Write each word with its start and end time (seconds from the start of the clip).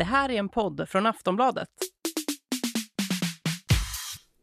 Det 0.00 0.04
här 0.04 0.30
är 0.30 0.38
en 0.38 0.48
podd 0.48 0.88
från 0.88 1.06
Aftonbladet. 1.06 1.68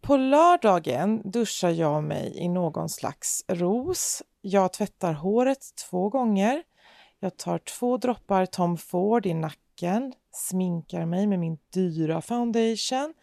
På 0.02 0.18
lördagen 0.18 1.32
duschar 1.32 1.70
jag 1.70 2.04
mig 2.04 2.34
i 2.38 2.50
någon 2.50 2.90
slags 2.90 3.44
ros. 3.48 4.24
Jag 4.42 4.74
tvättar 4.74 5.14
håret 5.14 5.60
två 5.90 6.10
gånger. 6.10 6.64
Jag 7.20 7.38
tar 7.38 7.58
två 7.58 7.98
droppar 7.98 8.46
Tom 8.46 8.78
Ford 8.78 9.26
i 9.26 9.34
nacken, 9.34 10.14
sminkar 10.32 11.06
mig 11.06 11.28
med 11.28 11.40
min 11.40 11.58
dyra 11.74 12.22
foundation. 12.22 13.14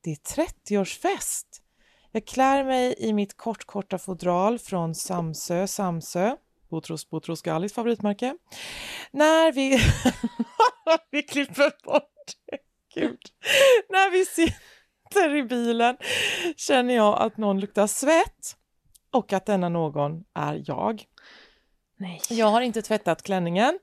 Det 0.00 0.10
är 0.10 0.16
30-årsfest. 0.16 1.46
Jag 2.12 2.26
klär 2.26 2.64
mig 2.64 2.94
i 2.98 3.12
mitt 3.12 3.36
kortkorta 3.36 3.98
fodral 3.98 4.58
från 4.58 4.94
Samsö 4.94 5.66
Samsö, 5.66 6.36
Botros 6.70 7.10
Botros 7.10 7.42
Gallis 7.42 7.72
favoritmärke. 7.72 8.36
När 9.10 9.52
vi... 9.52 9.78
vi 11.10 11.22
klipper 11.22 11.84
bort 11.84 12.12
det. 12.50 12.58
Gud. 13.00 13.20
När 13.88 14.10
vi 14.10 14.24
sitter 14.24 15.36
i 15.36 15.42
bilen 15.42 15.96
känner 16.56 16.94
jag 16.94 17.22
att 17.22 17.36
någon 17.36 17.60
luktar 17.60 17.86
svett 17.86 18.56
och 19.12 19.32
att 19.32 19.46
denna 19.46 19.68
någon 19.68 20.24
är 20.34 20.62
jag. 20.66 21.04
Nej. 21.96 22.20
Jag 22.30 22.46
har 22.46 22.60
inte 22.60 22.82
tvättat 22.82 23.22
klänningen 23.22 23.78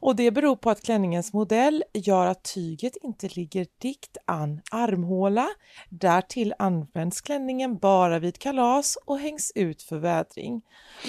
och 0.00 0.16
det 0.16 0.30
beror 0.30 0.56
på 0.56 0.70
att 0.70 0.82
klänningens 0.82 1.32
modell 1.32 1.84
gör 1.94 2.26
att 2.26 2.42
tyget 2.54 2.96
inte 3.02 3.28
ligger 3.28 3.66
dikt 3.78 4.16
an 4.24 4.60
armhåla. 4.70 5.48
Därtill 5.88 6.54
används 6.58 7.20
klänningen 7.20 7.78
bara 7.78 8.18
vid 8.18 8.38
kalas 8.38 8.98
och 9.04 9.18
hängs 9.18 9.52
ut 9.54 9.82
för 9.82 9.96
vädring. 9.96 10.62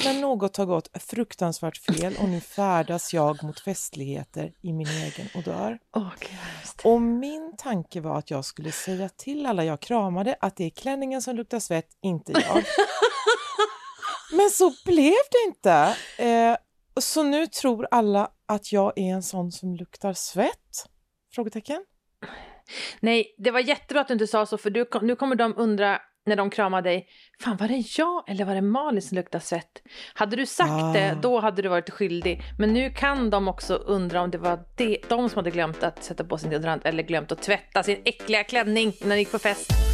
Men 0.06 0.22
något 0.22 0.58
har 0.58 0.66
gått 0.66 1.04
fruktansvärt 1.04 1.78
fel 1.78 2.16
och 2.22 2.30
nu 2.30 2.42
färdas 2.42 3.14
jag 3.14 3.44
mot 3.44 3.60
festligheter 3.60 4.54
i 4.62 4.74
min 4.74 4.88
egen 4.88 5.28
odör. 5.36 5.80
Oh, 5.94 6.12
och 6.84 7.02
min 7.02 7.54
tanke 7.58 8.02
var 8.02 8.18
att 8.18 8.32
jag 8.32 8.46
skulle 8.46 8.72
säga 8.72 9.10
till 9.10 9.46
alla 9.46 9.66
jag 9.66 9.80
kramade 9.80 10.36
att 10.40 10.56
det 10.56 10.66
är 10.66 10.70
klänningen 10.70 11.22
som 11.22 11.36
luktar 11.36 11.60
svett, 11.60 11.88
inte 12.02 12.32
jag. 12.32 12.64
Men 14.32 14.50
så 14.50 14.74
blev 14.86 15.14
det 15.32 15.48
inte. 15.48 15.96
Eh, 16.18 16.56
så 17.02 17.24
nu 17.24 17.48
tror 17.48 17.88
alla 17.92 18.32
att 18.46 18.72
jag 18.72 18.94
är 18.96 19.14
en 19.14 19.24
sån 19.24 19.52
som 19.52 19.76
luktar 19.76 20.14
svett? 20.14 20.86
Frågetecken. 21.34 21.86
Nej, 23.00 23.36
det 23.38 23.52
var 23.52 23.60
jättebra 23.60 24.02
att 24.02 24.08
du 24.08 24.14
inte 24.14 24.28
sa 24.28 24.46
så, 24.46 24.58
för 24.58 24.70
du, 24.70 24.86
nu 25.02 25.16
kommer 25.16 25.36
de 25.36 25.54
undra 25.58 26.02
när 26.26 26.36
de 26.36 26.50
kramar 26.50 26.82
dig, 26.82 27.08
fan 27.40 27.58
var 27.58 27.68
det 27.68 27.98
jag 27.98 28.30
eller 28.30 28.46
var 28.46 28.56
det 28.56 28.62
Malin 28.62 29.02
som 29.02 29.16
luktade 29.16 29.44
svett? 29.44 29.82
Hade 30.14 30.36
du 30.36 30.46
sagt 30.46 30.70
ah. 30.70 30.94
det, 30.94 31.18
då 31.22 31.40
hade 31.40 31.62
du 31.62 31.70
varit 31.70 31.90
skyldig. 31.90 32.42
Men 32.60 32.74
nu 32.74 32.90
kan 32.90 33.30
de 33.30 33.48
också 33.48 33.74
undra 33.74 34.22
om 34.22 34.32
det 34.32 34.38
var 34.38 34.60
det, 34.78 34.98
de 35.10 35.30
som 35.30 35.38
hade 35.38 35.52
glömt 35.52 35.84
att 35.84 36.04
sätta 36.04 36.24
på 36.24 36.38
sin 36.38 36.50
deodorant 36.50 36.86
eller 36.86 37.04
glömt 37.04 37.32
att 37.32 37.42
tvätta 37.42 37.84
sin 37.84 38.02
äckliga 38.06 38.44
klänning 38.44 38.94
när 39.02 39.10
de 39.10 39.20
gick 39.20 39.32
på 39.32 39.40
fest. 39.40 39.91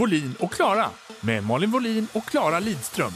Volin 0.00 0.34
och 0.38 0.52
Klara 0.52 0.90
med 1.20 1.44
Malin 1.44 1.70
Volin 1.70 2.06
och 2.12 2.24
Klara 2.24 2.60
Lidström. 2.60 3.12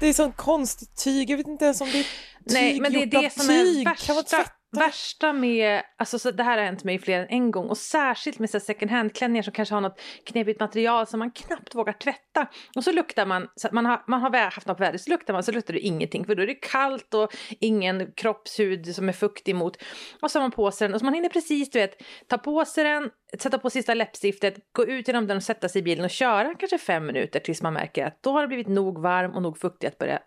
Det 0.00 0.06
är 0.06 0.12
sånt 0.12 0.36
konstigt 0.36 0.96
tyg, 1.04 1.30
jag 1.30 1.36
vet 1.36 1.46
inte 1.46 1.64
ens 1.64 1.80
om 1.80 1.86
det 1.92 1.98
är 1.98 2.02
tyg 2.02 2.12
Nej, 2.44 2.80
men 2.80 2.92
det 2.92 3.02
är 3.02 3.06
det 3.06 3.32
som 3.32 3.46
tyg. 3.48 3.80
är 3.80 3.84
värsta, 3.84 4.44
värsta 4.70 5.32
med, 5.32 5.82
alltså 5.96 6.18
så 6.18 6.30
det 6.30 6.42
här 6.42 6.58
har 6.58 6.64
hänt 6.64 6.84
mig 6.84 6.98
fler 6.98 7.20
än 7.20 7.28
en 7.28 7.50
gång 7.50 7.68
och 7.68 7.78
särskilt 7.78 8.38
med 8.38 8.50
så 8.50 8.60
second 8.60 8.90
hand-klänningar 8.90 9.42
som 9.42 9.52
kanske 9.52 9.74
har 9.74 9.80
något 9.80 10.00
knepigt 10.24 10.60
material 10.60 11.06
som 11.06 11.18
man 11.18 11.30
knappt 11.30 11.74
vågar 11.74 11.92
tvätta. 11.92 12.46
Och 12.76 12.84
så 12.84 12.92
luktar 12.92 13.26
man, 13.26 13.48
så 13.56 13.68
man 13.72 13.86
har, 13.86 14.04
man 14.06 14.20
har 14.20 14.38
haft 14.38 14.66
något 14.66 14.76
på 14.76 14.84
vädret, 14.84 15.00
så 15.00 15.10
luktar 15.10 15.32
man 15.34 15.42
så 15.42 15.52
luktar 15.52 15.74
det 15.74 15.80
ingenting 15.80 16.24
för 16.24 16.34
då 16.34 16.42
är 16.42 16.46
det 16.46 16.54
kallt 16.54 17.14
och 17.14 17.34
ingen 17.60 18.12
kroppshud 18.12 18.94
som 18.94 19.08
är 19.08 19.12
fuktig 19.12 19.54
mot. 19.54 19.76
Och 20.22 20.30
så 20.30 20.38
har 20.38 20.44
man 20.44 20.50
på 20.50 20.70
sig 20.70 20.88
den 20.88 20.94
och 20.94 21.00
så 21.00 21.04
man 21.04 21.14
hinner 21.14 21.28
precis 21.28 21.70
du 21.70 21.78
vet 21.78 22.02
ta 22.26 22.38
på 22.38 22.64
sig 22.64 22.84
den, 22.84 23.10
sätta 23.38 23.58
på 23.58 23.70
sista 23.70 23.94
läppstiftet, 23.94 24.54
gå 24.72 24.86
ut 24.86 25.08
genom 25.08 25.26
den 25.26 25.36
och 25.36 25.42
sätta 25.42 25.68
sig 25.68 25.80
i 25.80 25.82
bilen 25.82 26.04
och 26.04 26.10
köra 26.10 26.54
kanske 26.54 26.78
fem 26.78 27.06
minuter 27.06 27.40
tills 27.40 27.62
man 27.62 27.72
märker 27.72 28.06
att 28.06 28.22
då 28.22 28.32
har 28.32 28.42
det 28.42 28.48
blivit 28.48 28.68
nog 28.68 29.02
varm 29.02 29.34
och 29.34 29.42
nog 29.42 29.58
fuktig 29.58 29.86
att 29.86 29.98
börja 29.98 30.18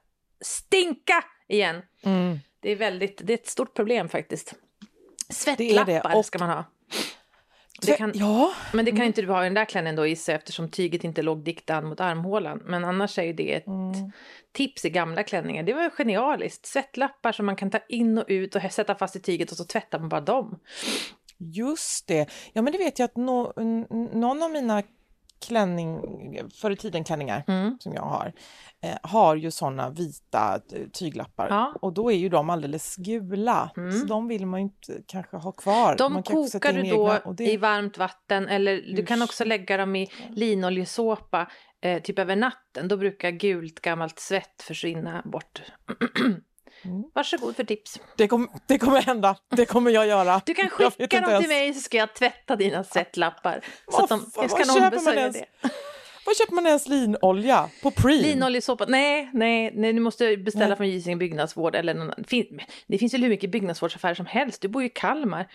stinka 0.41 1.23
igen. 1.47 1.81
Mm. 2.03 2.39
Det 2.61 2.69
är, 2.69 2.75
väldigt, 2.75 3.21
det 3.23 3.33
är 3.33 3.37
ett 3.37 3.47
stort 3.47 3.73
problem 3.73 4.09
faktiskt. 4.09 4.53
Svettlappar. 5.29 6.15
Och... 6.15 6.25
ska 6.25 6.39
man 6.39 6.49
ha. 6.49 6.65
Det 7.81 7.97
kan, 7.97 8.11
ja. 8.15 8.53
Men 8.73 8.85
det 8.85 8.91
kan 8.91 9.05
inte 9.05 9.21
du 9.21 9.27
ha 9.27 9.41
i 9.41 9.43
den 9.43 9.53
där 9.53 9.65
klänningen 9.65 9.95
då 9.95 10.07
gissar 10.07 10.33
eftersom 10.33 10.69
tyget 10.69 11.03
inte 11.03 11.21
låg 11.21 11.43
diktan 11.43 11.85
mot 11.85 11.99
armhålan. 11.99 12.61
Men 12.65 12.85
annars 12.85 13.19
är 13.19 13.23
ju 13.23 13.33
det 13.33 13.53
ett 13.53 13.67
mm. 13.67 14.11
tips 14.51 14.85
i 14.85 14.89
gamla 14.89 15.23
klänningar. 15.23 15.63
Det 15.63 15.73
var 15.73 15.89
genialiskt. 15.89 16.65
Svettlappar 16.65 17.31
som 17.31 17.45
man 17.45 17.55
kan 17.55 17.71
ta 17.71 17.79
in 17.89 18.17
och 18.17 18.25
ut 18.27 18.55
och 18.55 18.61
sätta 18.71 18.95
fast 18.95 19.15
i 19.15 19.19
tyget 19.19 19.51
och 19.51 19.57
så 19.57 19.63
tvättar 19.63 19.99
man 19.99 20.09
bara 20.09 20.21
dem. 20.21 20.59
Just 21.37 22.07
det. 22.07 22.29
Ja 22.53 22.61
men 22.61 22.73
det 22.73 22.79
vet 22.79 22.99
jag 22.99 23.05
att 23.05 23.15
no, 23.15 23.53
någon 24.13 24.43
av 24.43 24.51
mina 24.51 24.83
klänning, 25.41 26.01
förr 26.53 26.71
i 26.71 26.75
tiden 26.75 27.03
klänningar 27.03 27.43
mm. 27.47 27.77
som 27.79 27.93
jag 27.93 28.01
har, 28.01 28.33
eh, 28.81 28.97
har 29.03 29.35
ju 29.35 29.51
sådana 29.51 29.89
vita 29.89 30.61
eh, 30.73 30.87
tyglappar 30.93 31.47
ja. 31.49 31.73
och 31.81 31.93
då 31.93 32.11
är 32.11 32.15
ju 32.15 32.29
de 32.29 32.49
alldeles 32.49 32.95
gula. 32.95 33.71
Mm. 33.77 33.99
Så 33.99 34.05
de 34.05 34.27
vill 34.27 34.45
man 34.45 34.59
ju 34.59 34.63
inte 34.63 35.03
kanske 35.07 35.37
ha 35.37 35.51
kvar. 35.51 35.95
De 35.97 36.13
man 36.13 36.23
kokar 36.23 36.73
du 36.73 36.83
då 36.83 37.33
det... 37.37 37.51
i 37.51 37.57
varmt 37.57 37.97
vatten 37.97 38.47
eller 38.47 38.73
Just. 38.73 38.95
du 38.95 39.05
kan 39.05 39.21
också 39.21 39.43
lägga 39.45 39.77
dem 39.77 39.95
i 39.95 40.11
linoljesåpa 40.29 41.47
eh, 41.81 42.01
typ 42.01 42.19
över 42.19 42.35
natten. 42.35 42.87
Då 42.87 42.97
brukar 42.97 43.31
gult 43.31 43.79
gammalt 43.79 44.19
svett 44.19 44.61
försvinna 44.61 45.21
bort. 45.25 45.61
Mm. 46.85 47.03
Varsågod 47.13 47.55
för 47.55 47.63
tips. 47.63 47.99
Det, 48.15 48.27
kom, 48.27 48.49
det 48.67 48.77
kommer 48.77 49.01
hända, 49.01 49.35
det 49.49 49.65
kommer 49.65 49.91
jag 49.91 50.07
göra. 50.07 50.41
Du 50.45 50.53
kan 50.53 50.69
skicka 50.69 51.21
dem 51.21 51.41
till 51.41 51.49
mig 51.49 51.73
så 51.73 51.81
ska 51.81 51.97
jag 51.97 52.13
tvätta 52.13 52.55
dina 52.55 52.83
svettlappar. 52.83 53.65
Så 53.91 54.03
att 54.03 54.09
de, 54.09 54.31
jag 54.35 54.51
ska 54.51 54.73
någon 54.73 54.83
ombesörja 54.83 55.29
det. 55.29 55.45
Var 56.25 56.35
köper 56.35 56.53
man 56.53 56.67
ens 56.67 56.87
linolja? 56.87 57.69
På 57.81 57.91
Preem? 57.91 58.21
Linoljesåpa? 58.21 58.85
Nej, 58.87 59.29
nej, 59.33 59.71
nej, 59.73 59.93
du 59.93 59.99
måste 59.99 60.37
beställa 60.37 60.67
nej. 60.67 60.77
från 60.77 60.89
Gysinge 60.89 61.15
byggnadsvård 61.15 61.75
eller 61.75 61.93
någon, 61.93 62.13
Det 62.87 62.97
finns 62.97 63.13
väl 63.13 63.21
hur 63.21 63.29
mycket 63.29 63.51
byggnadsvårdsaffärer 63.51 64.13
som 64.13 64.25
helst. 64.25 64.61
Du 64.61 64.67
bor 64.67 64.81
ju 64.81 64.87
i 64.87 64.91
Kalmar. 64.91 65.51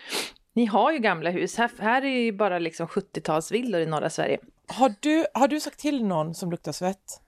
Ni 0.53 0.66
har 0.66 0.93
ju 0.93 0.98
gamla 0.98 1.31
hus. 1.31 1.56
Här, 1.56 1.70
här 1.78 2.04
är 2.04 2.20
ju 2.20 2.32
bara 2.32 2.58
liksom 2.58 2.87
70-talsvillor 2.87 3.78
i 3.78 3.87
norra 3.87 4.10
Sverige. 4.10 4.38
Har 4.66 4.94
du, 5.00 5.26
har 5.34 5.48
du 5.48 5.60
sagt 5.60 5.81
till 5.81 6.04
någon 6.04 6.34
som 6.34 6.50
luktar 6.50 6.72
svett? 6.72 7.20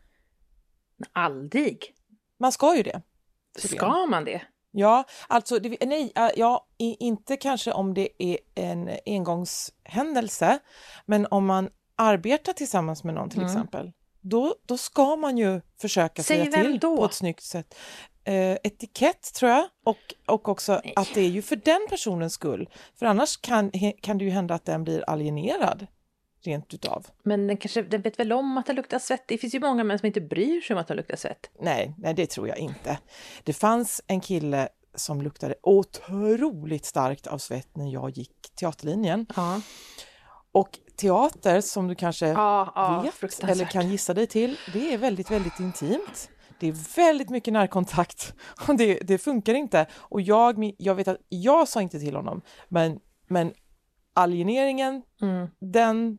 Aldrig. 1.13 1.95
Man 2.39 2.53
ska 2.53 2.77
ju 2.77 2.83
det. 2.83 3.03
Ska 3.59 4.07
man 4.07 4.25
det? 4.25 4.43
Ja, 4.71 5.05
alltså 5.29 5.59
det, 5.59 5.87
nej, 5.87 6.13
ja, 6.37 6.67
inte 6.79 7.37
kanske 7.37 7.73
om 7.73 7.95
det 7.95 8.09
är 8.19 8.39
en 8.55 8.91
engångshändelse, 9.07 10.59
men 11.07 11.27
om 11.31 11.47
man 11.47 11.69
arbetar 11.97 12.53
tillsammans 12.53 13.05
med 13.05 13.15
någon 13.15 13.31
till 13.31 13.39
mm. 13.39 13.51
exempel, 13.51 13.93
då, 14.21 14.55
då 14.67 14.79
ska 14.79 15.17
man 15.17 15.39
ju 15.39 15.61
försöka 15.81 16.23
Säg 16.23 16.51
säga 16.51 16.63
till 16.63 16.79
då? 16.79 16.97
på 16.97 17.05
ett 17.05 17.15
snyggt 17.15 17.43
sätt. 17.43 17.75
Eh, 18.25 18.57
etikett 18.63 19.35
tror 19.35 19.51
jag 19.51 19.65
och, 19.85 20.15
och 20.27 20.49
också 20.49 20.81
nej. 20.85 20.93
att 20.97 21.15
det 21.15 21.21
är 21.21 21.29
ju 21.29 21.43
för 21.43 21.57
den 21.57 21.87
personens 21.89 22.33
skull, 22.33 22.69
för 22.95 23.07
annars 23.07 23.37
kan, 23.37 23.73
kan 24.01 24.19
det 24.19 24.25
ju 24.25 24.31
hända 24.31 24.55
att 24.55 24.65
den 24.65 24.85
blir 24.85 25.11
alienerad 25.11 25.87
rent 26.43 26.75
utav. 26.75 27.07
Men 27.23 27.47
den 27.47 27.57
kanske 27.57 27.83
den 27.83 28.03
vet 28.03 28.19
väl 28.19 28.33
om 28.33 28.59
att 28.59 28.67
det 28.67 28.73
luktar 28.73 28.99
svett? 28.99 29.25
Det 29.27 29.39
finns 29.39 29.55
ju 29.55 29.61
många 29.61 29.85
män 29.85 29.99
som 29.99 30.07
inte 30.07 30.21
bryr 30.21 30.61
sig 30.61 30.75
om 30.75 30.81
att 30.81 30.89
det 30.89 30.95
luktar 30.95 31.17
svett. 31.17 31.51
Nej, 31.61 31.95
nej, 31.99 32.15
det 32.15 32.27
tror 32.27 32.49
jag 32.49 32.59
inte. 32.59 32.99
Det 33.45 33.53
fanns 33.53 34.03
en 34.07 34.21
kille 34.21 34.69
som 34.95 35.23
luktade 35.23 35.55
otroligt 35.63 36.85
starkt 36.85 37.27
av 37.27 37.39
svett 37.39 37.77
när 37.77 37.93
jag 37.93 38.11
gick 38.11 38.51
teaterlinjen. 38.55 39.27
Ja. 39.37 39.61
Och 40.53 40.79
teater, 40.97 41.61
som 41.61 41.89
du 41.89 41.95
kanske 41.95 42.27
ja, 42.27 42.73
ja, 42.75 43.11
vet 43.21 43.45
eller 43.45 43.65
kan 43.65 43.91
gissa 43.91 44.15
dig 44.15 44.27
till, 44.27 44.57
det 44.73 44.95
är 44.95 44.99
väldigt, 44.99 45.31
väldigt 45.31 45.61
intimt. 45.61 46.31
Det 46.61 46.69
är 46.69 46.97
väldigt 46.97 47.31
mycket 47.31 47.53
närkontakt 47.53 48.35
och 48.69 48.77
det, 48.77 48.95
det 48.95 49.19
funkar 49.19 49.55
inte. 49.55 49.87
Och 49.95 50.21
jag, 50.21 50.75
jag 50.79 50.95
vet 50.95 51.09
att 51.09 51.19
jag 51.29 51.69
sa 51.69 51.83
inte 51.83 52.01
till 52.01 52.17
honom, 52.17 52.43
men, 52.69 53.01
men 53.29 53.53
alieneringen, 54.15 55.03
mm. 55.23 55.49
den 55.61 56.19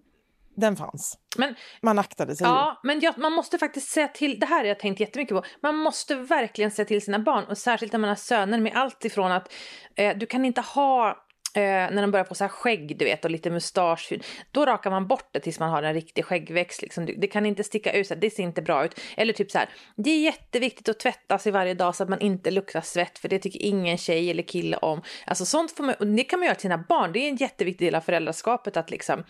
den 0.60 0.76
fanns. 0.76 1.18
Men, 1.38 1.56
man 1.82 2.00
aktade 2.00 2.36
sig 2.36 2.48
Ja, 2.48 2.80
ju. 2.84 2.88
men 2.88 3.00
jag, 3.00 3.18
man 3.18 3.34
måste 3.34 3.58
faktiskt 3.58 3.90
säga 3.90 4.08
till, 4.08 4.40
det 4.40 4.46
här 4.46 4.58
har 4.58 4.66
jag 4.66 4.80
tänkt 4.80 5.00
jättemycket 5.00 5.38
på, 5.38 5.44
man 5.62 5.76
måste 5.76 6.16
verkligen 6.16 6.72
säga 6.72 6.86
till 6.86 7.02
sina 7.02 7.20
barn 7.20 7.44
och 7.44 7.58
särskilt 7.58 7.92
när 7.92 8.00
man 8.00 8.08
har 8.08 8.16
söner 8.16 8.60
med 8.60 8.76
allt 8.76 9.06
ifrån 9.06 9.32
att 9.32 9.54
eh, 9.96 10.18
du 10.18 10.26
kan 10.26 10.46
inte 10.46 10.62
ha 10.62 11.18
Eh, 11.56 11.62
när 11.62 12.02
de 12.02 12.12
börjar 12.12 12.26
få 12.26 12.36
så 12.36 12.44
här 12.44 12.50
skägg, 12.50 12.98
du 12.98 13.06
vet, 13.06 13.26
och 13.26 13.32
lite 13.32 13.50
mustasch. 13.50 14.14
Då 14.52 14.66
rakar 14.66 14.92
man 14.92 15.08
bort 15.08 15.30
det 15.32 15.40
tills 15.40 15.60
man 15.60 15.70
har 15.70 15.84
en 15.84 15.94
riktig 15.94 16.26
skäggväxt. 16.26 16.82
Liksom. 16.82 17.06
Det, 17.18 17.28
kan 17.28 17.46
inte 17.46 17.64
sticka 17.64 17.94
ut, 17.94 18.08
så 18.08 18.14
här, 18.14 18.22
det 18.22 18.30
ser 18.30 18.44
inte 18.44 18.62
bra 18.62 18.86
ut. 18.86 19.00
Eller 19.18 19.34
typ 19.34 19.52
så 19.52 19.58
här, 19.58 19.70
det 19.96 20.10
är 20.10 20.20
jätteviktigt 20.20 20.90
att 20.90 21.00
tvätta 21.00 21.38
sig 21.38 21.52
varje 21.52 21.74
dag 21.74 21.96
så 21.96 22.04
att 22.04 22.10
man 22.10 22.22
inte 22.22 22.52
luktar 22.52 22.82
svett, 22.82 23.20
för 23.20 23.30
det 23.30 23.40
tycker 23.40 23.60
ingen 23.60 23.98
tjej 23.98 24.32
eller 24.32 24.44
kille 24.44 24.78
om. 24.78 25.02
Alltså 25.26 25.46
sånt 25.46 25.72
får 25.72 25.84
man, 25.84 25.96
och 26.00 26.08
det 26.08 26.24
kan 26.24 26.40
man 26.40 26.46
göra 26.46 26.56
till 26.56 26.62
sina 26.62 26.86
barn. 26.90 27.12
Det 27.14 27.20
är 27.20 27.30
en 27.30 27.36
jätteviktig 27.36 27.88
del 27.88 27.96
av 27.96 28.02
föräldraskapet 28.02 28.78
att 28.78 28.92
liksom, 28.92 29.24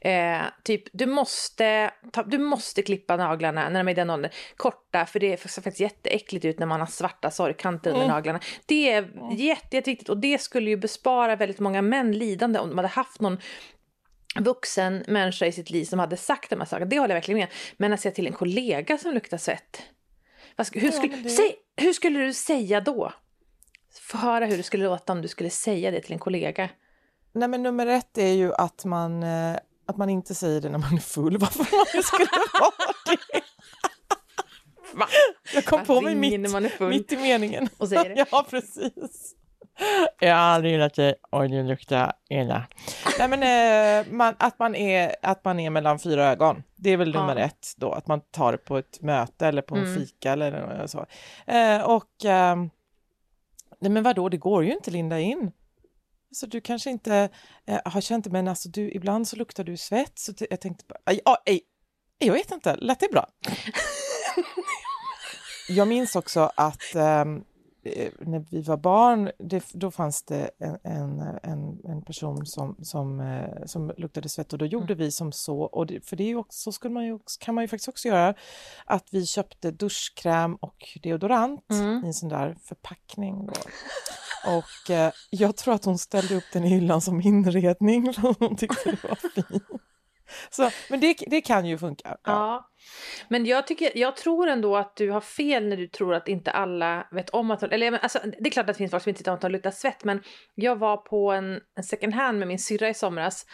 eh, 0.00 0.40
typ, 0.64 0.82
du 0.92 1.06
måste, 1.06 1.90
ta, 2.12 2.22
du 2.22 2.38
måste 2.38 2.82
klippa 2.82 3.16
naglarna 3.16 3.68
när 3.68 3.80
de 3.80 3.88
är 3.88 3.92
i 3.92 3.94
den 3.94 4.10
åldern, 4.10 4.30
korta, 4.56 5.06
för 5.06 5.20
det 5.20 5.40
ser 5.40 5.62
faktiskt 5.62 5.80
jätteäckligt 5.80 6.44
ut 6.44 6.58
när 6.58 6.66
man 6.66 6.80
har 6.80 6.86
svarta 6.86 7.30
sorgkanter 7.30 7.90
under 7.90 8.04
mm. 8.04 8.14
naglarna. 8.14 8.40
Det 8.66 8.90
är 8.90 9.02
jätte, 9.36 9.76
jätteviktigt 9.76 10.08
och 10.08 10.16
det 10.16 10.40
skulle 10.40 10.70
ju 10.70 10.76
bespara 10.76 11.36
väldigt 11.36 11.60
många 11.66 11.75
män 11.82 12.12
lidande 12.12 12.58
om 12.58 12.68
de 12.68 12.78
hade 12.78 12.88
haft 12.88 13.20
någon 13.20 13.38
vuxen 14.38 15.04
människa 15.08 15.46
i 15.46 15.52
sitt 15.52 15.70
liv 15.70 15.84
som 15.84 15.98
hade 15.98 16.16
sagt 16.16 16.50
de 16.50 16.58
här 16.58 16.66
sakerna. 16.66 16.90
Det 16.90 16.98
håller 16.98 17.14
jag 17.14 17.16
verkligen 17.16 17.38
med. 17.38 17.48
Men 17.76 17.92
att 17.92 18.00
säga 18.00 18.12
till 18.12 18.26
en 18.26 18.32
kollega 18.32 18.98
som 18.98 19.14
luktar 19.14 19.38
svett. 19.38 19.82
Hur 20.72 20.90
skulle, 20.90 21.16
det... 21.16 21.28
säg, 21.28 21.56
hur 21.76 21.92
skulle 21.92 22.18
du 22.18 22.32
säga 22.32 22.80
då? 22.80 23.12
Få 24.00 24.18
höra 24.18 24.46
hur 24.46 24.56
det 24.56 24.62
skulle 24.62 24.84
låta 24.84 25.12
om 25.12 25.22
du 25.22 25.28
skulle 25.28 25.50
säga 25.50 25.90
det 25.90 26.00
till 26.00 26.12
en 26.12 26.18
kollega. 26.18 26.68
Nej, 27.32 27.48
men 27.48 27.62
nummer 27.62 27.86
ett 27.86 28.18
är 28.18 28.32
ju 28.32 28.54
att 28.54 28.84
man, 28.84 29.22
eh, 29.22 29.56
att 29.86 29.96
man 29.96 30.10
inte 30.10 30.34
säger 30.34 30.60
det 30.60 30.68
när 30.68 30.78
man 30.78 30.94
är 30.94 31.00
full. 31.00 31.38
Varför 31.40 31.58
man 31.58 32.02
skulle 32.02 32.28
vara 32.60 32.94
det? 33.06 33.42
Va? 34.94 35.06
Jag 35.54 35.64
kom 35.64 35.78
Varför 35.78 35.94
på 35.94 36.00
mig 36.00 36.14
mitt, 36.14 36.80
mitt 36.80 37.12
i 37.12 37.16
meningen. 37.16 37.68
Och 37.78 37.88
säger 37.88 38.14
det? 38.14 38.26
ja, 38.30 38.46
precis. 38.50 39.34
Jag 40.18 40.34
har 40.34 40.40
aldrig 40.40 40.72
gillat 40.72 40.94
dig 40.94 41.14
och 41.30 41.48
du 41.48 41.62
luktar 41.62 42.12
illa. 42.28 42.66
Nej, 43.18 43.28
men, 43.28 43.42
eh, 43.42 44.12
man, 44.12 44.34
att, 44.38 44.58
man 44.58 44.74
är, 44.74 45.16
att 45.22 45.44
man 45.44 45.60
är 45.60 45.70
mellan 45.70 45.98
fyra 45.98 46.24
ögon, 46.24 46.62
det 46.76 46.90
är 46.90 46.96
väl 46.96 47.14
ja. 47.14 47.20
nummer 47.20 47.36
ett 47.36 47.74
då, 47.76 47.92
att 47.92 48.06
man 48.06 48.20
tar 48.20 48.52
det 48.52 48.58
på 48.58 48.78
ett 48.78 49.02
möte 49.02 49.46
eller 49.46 49.62
på 49.62 49.76
en 49.76 49.84
mm. 49.84 49.94
fika 49.94 50.32
eller 50.32 50.86
så. 50.86 51.06
Eh, 51.46 51.82
och, 51.82 52.24
eh, 52.24 52.56
nej 53.78 53.90
men 53.90 54.02
vadå, 54.02 54.28
det 54.28 54.36
går 54.36 54.64
ju 54.64 54.72
inte 54.72 54.90
Linda 54.90 55.20
in. 55.20 55.52
Så 56.30 56.46
du 56.46 56.60
kanske 56.60 56.90
inte 56.90 57.28
eh, 57.66 57.80
har 57.84 58.00
känt 58.00 58.24
det, 58.24 58.30
men 58.30 58.48
alltså 58.48 58.68
du, 58.68 58.90
ibland 58.90 59.28
så 59.28 59.36
luktar 59.36 59.64
du 59.64 59.76
svett. 59.76 60.18
Så 60.18 60.32
jag 60.50 60.60
tänkte, 60.60 60.84
aj, 61.04 61.20
aj, 61.24 61.60
jag 62.18 62.32
vet 62.32 62.50
inte, 62.50 62.76
lät 62.76 63.00
det 63.00 63.08
bra? 63.12 63.28
jag 65.68 65.88
minns 65.88 66.16
också 66.16 66.50
att 66.54 66.94
um, 66.94 67.00
Eh, 67.00 67.44
när 68.20 68.44
vi 68.50 68.62
var 68.62 68.76
barn, 68.76 69.30
det, 69.38 69.64
då 69.72 69.90
fanns 69.90 70.22
det 70.22 70.50
en, 70.84 71.20
en, 71.42 71.80
en 71.84 72.02
person 72.02 72.46
som, 72.46 72.76
som, 72.82 73.20
eh, 73.20 73.64
som 73.66 73.92
luktade 73.96 74.28
svett 74.28 74.52
och 74.52 74.58
då 74.58 74.66
gjorde 74.66 74.92
mm. 74.92 74.98
vi 74.98 75.10
som 75.10 75.32
så, 75.32 75.60
och 75.60 75.86
det, 75.86 76.06
för 76.06 76.16
det 76.16 76.30
är 76.30 76.36
också, 76.36 76.58
så 76.58 76.72
skulle 76.72 76.94
man 76.94 77.06
ju, 77.06 77.18
kan 77.40 77.54
man 77.54 77.64
ju 77.64 77.68
faktiskt 77.68 77.88
också 77.88 78.08
göra, 78.08 78.34
att 78.84 79.08
vi 79.10 79.26
köpte 79.26 79.70
duschkräm 79.70 80.54
och 80.54 80.98
deodorant 81.02 81.70
mm. 81.70 82.04
i 82.04 82.06
en 82.06 82.14
sån 82.14 82.28
där 82.28 82.56
förpackning. 82.62 83.46
Då. 83.46 83.52
Och 84.46 84.90
eh, 84.90 85.12
jag 85.30 85.56
tror 85.56 85.74
att 85.74 85.84
hon 85.84 85.98
ställde 85.98 86.36
upp 86.36 86.44
den 86.52 86.64
i 86.64 86.68
hyllan 86.68 87.00
som 87.00 87.20
inredning 87.20 88.12
för 88.12 88.34
hon 88.38 88.56
tyckte 88.56 88.90
det 88.90 89.08
var 89.08 89.18
fint. 89.34 89.82
Så, 90.50 90.70
men 90.90 91.00
det, 91.00 91.16
det 91.26 91.40
kan 91.40 91.66
ju 91.66 91.78
funka. 91.78 92.08
Ja. 92.08 92.18
ja. 92.24 92.70
Men 93.28 93.46
jag, 93.46 93.66
tycker, 93.66 93.98
jag 93.98 94.16
tror 94.16 94.48
ändå 94.48 94.76
att 94.76 94.96
du 94.96 95.10
har 95.10 95.20
fel 95.20 95.68
när 95.68 95.76
du 95.76 95.86
tror 95.86 96.14
att 96.14 96.28
inte 96.28 96.50
alla 96.50 97.06
vet 97.10 97.30
om 97.30 97.50
att 97.50 97.62
eller 97.62 97.92
alltså, 97.92 98.18
Det 98.40 98.48
är 98.48 98.50
klart 98.50 98.64
att 98.70 98.74
det 98.74 98.78
finns 98.78 98.90
folk 98.90 99.02
som 99.02 99.10
inte 99.10 99.20
vet 99.20 99.28
om 99.28 99.34
att 99.34 99.40
de 99.40 99.52
luktar 99.52 99.70
svett 99.70 100.04
men 100.04 100.22
jag 100.54 100.76
var 100.76 100.96
på 100.96 101.32
en, 101.32 101.60
en 101.76 101.84
second 101.84 102.14
hand 102.14 102.38
med 102.38 102.48
min 102.48 102.58
syrra 102.58 102.88
i 102.88 102.94
somras 102.94 103.46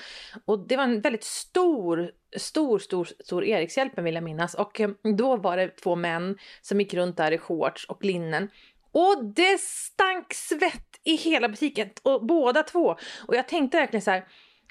och 0.45 0.69
det 0.69 0.77
var 0.77 0.85
en 0.85 1.01
väldigt 1.01 1.25
stor, 1.25 2.11
stor, 2.37 2.79
stor, 2.79 3.05
stor 3.05 3.45
Erikshjälpen 3.45 4.05
vill 4.05 4.15
jag 4.15 4.25
minnas 4.25 4.55
och 4.55 4.81
eh, 4.81 4.91
då 5.17 5.37
var 5.37 5.57
det 5.57 5.69
två 5.69 5.97
män 5.97 6.39
som 6.63 6.81
gick 6.81 6.95
runt 6.95 7.17
där 7.17 7.33
i 7.33 7.39
shorts 7.39 7.85
och 7.85 8.05
linnen 8.05 8.49
och 8.93 9.25
det 9.25 9.61
stank 9.61 10.35
svett 10.35 11.01
i 11.05 11.15
hela 11.15 11.49
butiken, 11.49 11.91
och 12.03 12.27
båda 12.27 12.63
två. 12.63 12.97
Och 13.27 13.35
jag 13.35 13.49
tänkte 13.49 13.77
verkligen 13.77 14.03
så 14.03 14.11
här, 14.11 14.25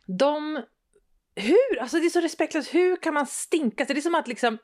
de 0.06 0.62
hur? 1.36 1.80
Alltså 1.82 1.98
det 1.98 2.06
är 2.06 2.10
så 2.10 2.22
respektlöst. 2.22 2.74
Hur 2.74 2.96
kan 2.96 3.14
man 3.14 3.28
stinka? 3.28 3.86
Så 3.86 3.94
det 3.94 4.00
är 4.00 4.02
som 4.02 4.16
att 4.16 4.28
liksom 4.28 4.58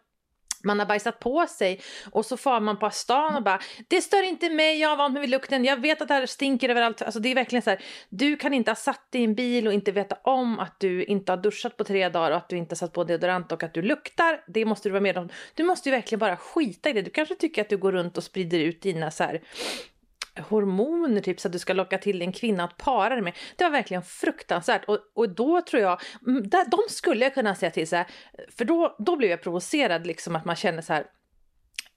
man 0.64 0.80
har 0.80 0.86
bajsat 0.86 1.20
på 1.20 1.48
sig 1.48 1.82
och 2.12 2.26
så 2.26 2.38
far 2.38 2.60
man 2.60 2.80
på 2.80 2.90
stan 2.90 3.36
och 3.36 3.44
bara 3.44 3.60
det 3.88 4.02
stör 4.02 4.24
inte 4.24 4.50
mig, 4.50 4.80
jag 4.80 4.90
har 4.90 4.98
vant 4.98 5.14
mig 5.14 5.22
vid 5.22 5.30
lukten, 5.30 5.66
jag 5.66 5.82
vet 5.82 6.02
att 6.02 6.08
det 6.08 6.14
här 6.14 6.26
stinker 6.26 6.70
överallt. 6.70 7.02
Alltså 7.02 7.20
det 7.20 7.30
är 7.30 7.36
verkligen 7.36 7.62
så 7.62 7.70
här, 7.70 7.80
du 8.10 8.36
kan 8.36 8.54
inte 8.54 8.72
ha 8.72 8.76
satt 8.76 9.12
dig 9.12 9.22
i 9.22 9.24
en 9.24 9.36
bil 9.36 9.68
och 9.68 9.74
inte 9.74 9.92
veta 9.92 10.18
om 10.24 10.60
att 10.60 10.80
du 10.80 11.04
inte 11.04 11.32
har 11.32 11.38
duschat 11.38 11.78
på 11.78 11.84
tre 11.84 12.10
dagar 12.10 12.32
och 12.32 12.38
att 12.38 12.50
du 12.50 12.58
inte 12.58 12.74
har 12.74 12.78
satt 12.78 12.94
på 12.94 13.04
deodorant 13.04 13.52
och 13.52 13.64
att 13.64 13.74
du 13.74 13.82
luktar. 13.82 14.44
Det 14.48 14.66
måste 14.66 14.90
du 14.90 14.94
vara 14.94 15.02
med 15.02 15.18
om. 15.18 15.30
Du 15.54 15.64
måste 15.64 15.90
ju 15.90 15.96
verkligen 15.96 16.20
bara 16.20 16.38
skita 16.38 16.90
i 16.90 16.94
det. 16.94 17.02
Du 17.02 17.12
kanske 17.12 17.36
tycker 17.36 17.62
att 17.62 17.70
du 17.70 17.78
går 17.78 17.92
runt 17.92 18.18
och 18.18 18.24
sprider 18.24 18.60
ut 18.60 18.82
dina 18.82 19.12
så 19.12 19.24
här 19.24 19.42
hormoner 20.40 21.22
typ 21.22 21.40
så 21.40 21.48
att 21.48 21.52
du 21.52 21.60
ska 21.60 21.74
locka 21.74 21.98
till 21.98 22.22
en 22.22 22.32
kvinna 22.32 22.64
att 22.64 22.78
para 22.78 23.10
dig 23.10 23.22
med. 23.22 23.34
Det 23.56 23.64
var 23.64 23.72
verkligen 23.72 24.04
fruktansvärt 24.04 24.86
och, 24.86 25.00
och 25.16 25.30
då 25.30 25.62
tror 25.62 25.82
jag, 25.82 26.02
mm, 26.28 26.50
där, 26.50 26.66
de 26.66 26.80
skulle 26.90 27.26
jag 27.26 27.34
kunna 27.34 27.56
säga 27.56 27.72
till 27.72 27.88
så 27.88 27.96
här, 27.96 28.08
för 28.58 28.66
då, 28.66 28.96
då 29.00 29.16
blev 29.16 29.30
jag 29.30 29.42
provocerad 29.42 30.08
liksom 30.08 30.36
att 30.36 30.46
man 30.46 30.56
känner 30.56 30.82
så 30.82 30.94
här, 30.94 31.06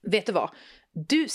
vet 0.01 0.25
du 0.25 0.31
vad, 0.31 0.49
du, 0.93 1.27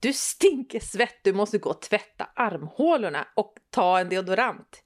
du 0.00 0.12
stinker 0.12 0.80
svett, 0.80 1.18
du 1.22 1.32
måste 1.32 1.58
gå 1.58 1.70
och 1.70 1.80
tvätta 1.80 2.28
armhålorna 2.34 3.26
och 3.36 3.54
ta 3.70 3.98
en 3.98 4.08
deodorant. 4.08 4.82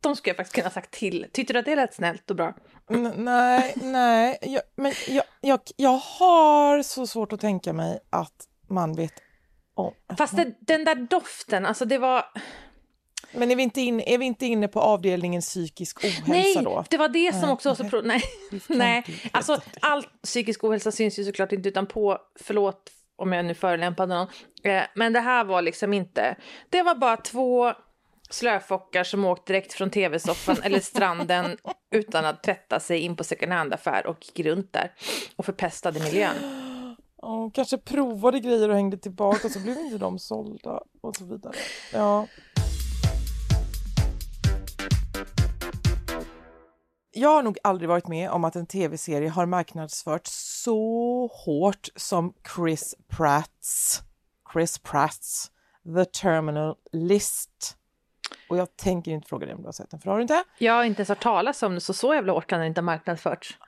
De 0.00 0.16
skulle 0.16 0.30
jag 0.30 0.36
faktiskt 0.36 0.56
kunna 0.56 0.70
sagt 0.70 0.90
till. 0.90 1.26
Tyckte 1.32 1.52
du 1.52 1.58
att 1.58 1.64
det 1.64 1.76
lät 1.76 1.94
snällt 1.94 2.30
och 2.30 2.36
bra? 2.36 2.54
N 2.90 3.12
nej, 3.16 3.74
nej, 3.76 4.38
jag, 4.42 4.62
men 4.76 4.92
jag, 5.08 5.24
jag, 5.40 5.60
jag 5.76 5.98
har 5.98 6.82
så 6.82 7.06
svårt 7.06 7.32
att 7.32 7.40
tänka 7.40 7.72
mig 7.72 7.98
att 8.10 8.48
man 8.68 8.96
vet 8.96 9.12
Oh. 9.76 9.92
Fast 10.18 10.36
det, 10.36 10.54
den 10.60 10.84
där 10.84 10.94
doften, 10.94 11.66
alltså 11.66 11.84
det 11.84 11.98
var... 11.98 12.24
Men 13.32 13.50
är 13.50 13.56
vi, 13.56 13.62
inte 13.62 13.80
in, 13.80 14.00
är 14.00 14.18
vi 14.18 14.24
inte 14.24 14.46
inne 14.46 14.68
på 14.68 14.80
avdelningen 14.80 15.42
psykisk 15.42 16.04
ohälsa 16.04 16.22
nej, 16.26 16.54
då? 16.64 16.74
Nej, 16.74 16.84
det 16.90 16.96
var 16.96 17.08
det 17.08 17.34
som 17.34 17.50
också 17.50 17.68
var 17.68 17.76
så... 17.76 17.84
Pro- 17.84 18.02
nej, 18.02 18.22
nej. 18.66 19.04
alltså 19.30 19.60
all 19.80 20.06
psykisk 20.22 20.64
ohälsa 20.64 20.92
syns 20.92 21.18
ju 21.18 21.24
såklart 21.24 21.52
inte 21.52 21.68
utan 21.68 21.86
på, 21.86 22.18
förlåt 22.40 22.90
om 23.16 23.32
jag 23.32 23.44
nu 23.44 23.54
förolämpade 23.54 24.14
någon, 24.14 24.28
eh, 24.62 24.82
men 24.94 25.12
det 25.12 25.20
här 25.20 25.44
var 25.44 25.62
liksom 25.62 25.92
inte, 25.92 26.36
det 26.70 26.82
var 26.82 26.94
bara 26.94 27.16
två 27.16 27.72
slöfockar 28.30 29.04
som 29.04 29.24
åkt 29.24 29.46
direkt 29.46 29.72
från 29.72 29.90
tv-soffan 29.90 30.56
eller 30.62 30.80
stranden 30.80 31.56
utan 31.90 32.24
att 32.24 32.42
tvätta 32.42 32.80
sig 32.80 32.98
in 32.98 33.16
på 33.16 33.24
second 33.24 33.52
hand-affär 33.52 34.06
och 34.06 34.18
gick 34.20 34.46
runt 34.46 34.72
där 34.72 34.92
och 35.36 35.44
förpestade 35.44 36.00
miljön. 36.00 36.65
Och 37.26 37.54
kanske 37.54 37.78
provade 37.78 38.40
grejer 38.40 38.68
och 38.68 38.74
hängde 38.74 38.96
tillbaka 38.96 39.46
och 39.46 39.52
så 39.52 39.60
blev 39.60 39.78
inte 39.78 39.98
de 39.98 40.18
sålda 40.18 40.80
och 41.00 41.16
så 41.16 41.24
vidare. 41.24 41.54
Ja. 41.92 42.26
Jag 47.10 47.28
har 47.28 47.42
nog 47.42 47.58
aldrig 47.62 47.88
varit 47.88 48.08
med 48.08 48.30
om 48.30 48.44
att 48.44 48.56
en 48.56 48.66
tv-serie 48.66 49.28
har 49.28 49.46
marknadsförts 49.46 50.62
så 50.62 51.26
hårt 51.26 51.88
som 51.96 52.34
Chris 52.56 52.94
Pratts 53.08 54.02
Chris 54.52 54.78
Pratts 54.78 55.50
The 55.96 56.04
Terminal 56.04 56.74
List. 56.92 57.76
Och 58.48 58.56
jag 58.56 58.76
tänker 58.76 59.10
inte 59.10 59.28
fråga 59.28 59.46
dig 59.46 59.54
om 59.54 59.60
du 59.60 59.66
har 59.66 59.72
sett 59.72 59.90
den, 59.90 60.00
för 60.00 60.10
har 60.10 60.16
du 60.16 60.22
inte? 60.22 60.44
Jag 60.58 60.72
har 60.72 60.84
inte 60.84 61.00
ens 61.00 61.08
hört 61.08 61.22
talas 61.22 61.62
om 61.62 61.74
det, 61.74 61.80
så 61.80 61.92
så 61.92 62.14
jävla 62.14 62.32
hårt 62.32 62.46
kan 62.46 62.58
den 62.58 62.68
inte 62.68 62.80
ha 62.80 62.84
marknadsförts. 62.84 63.58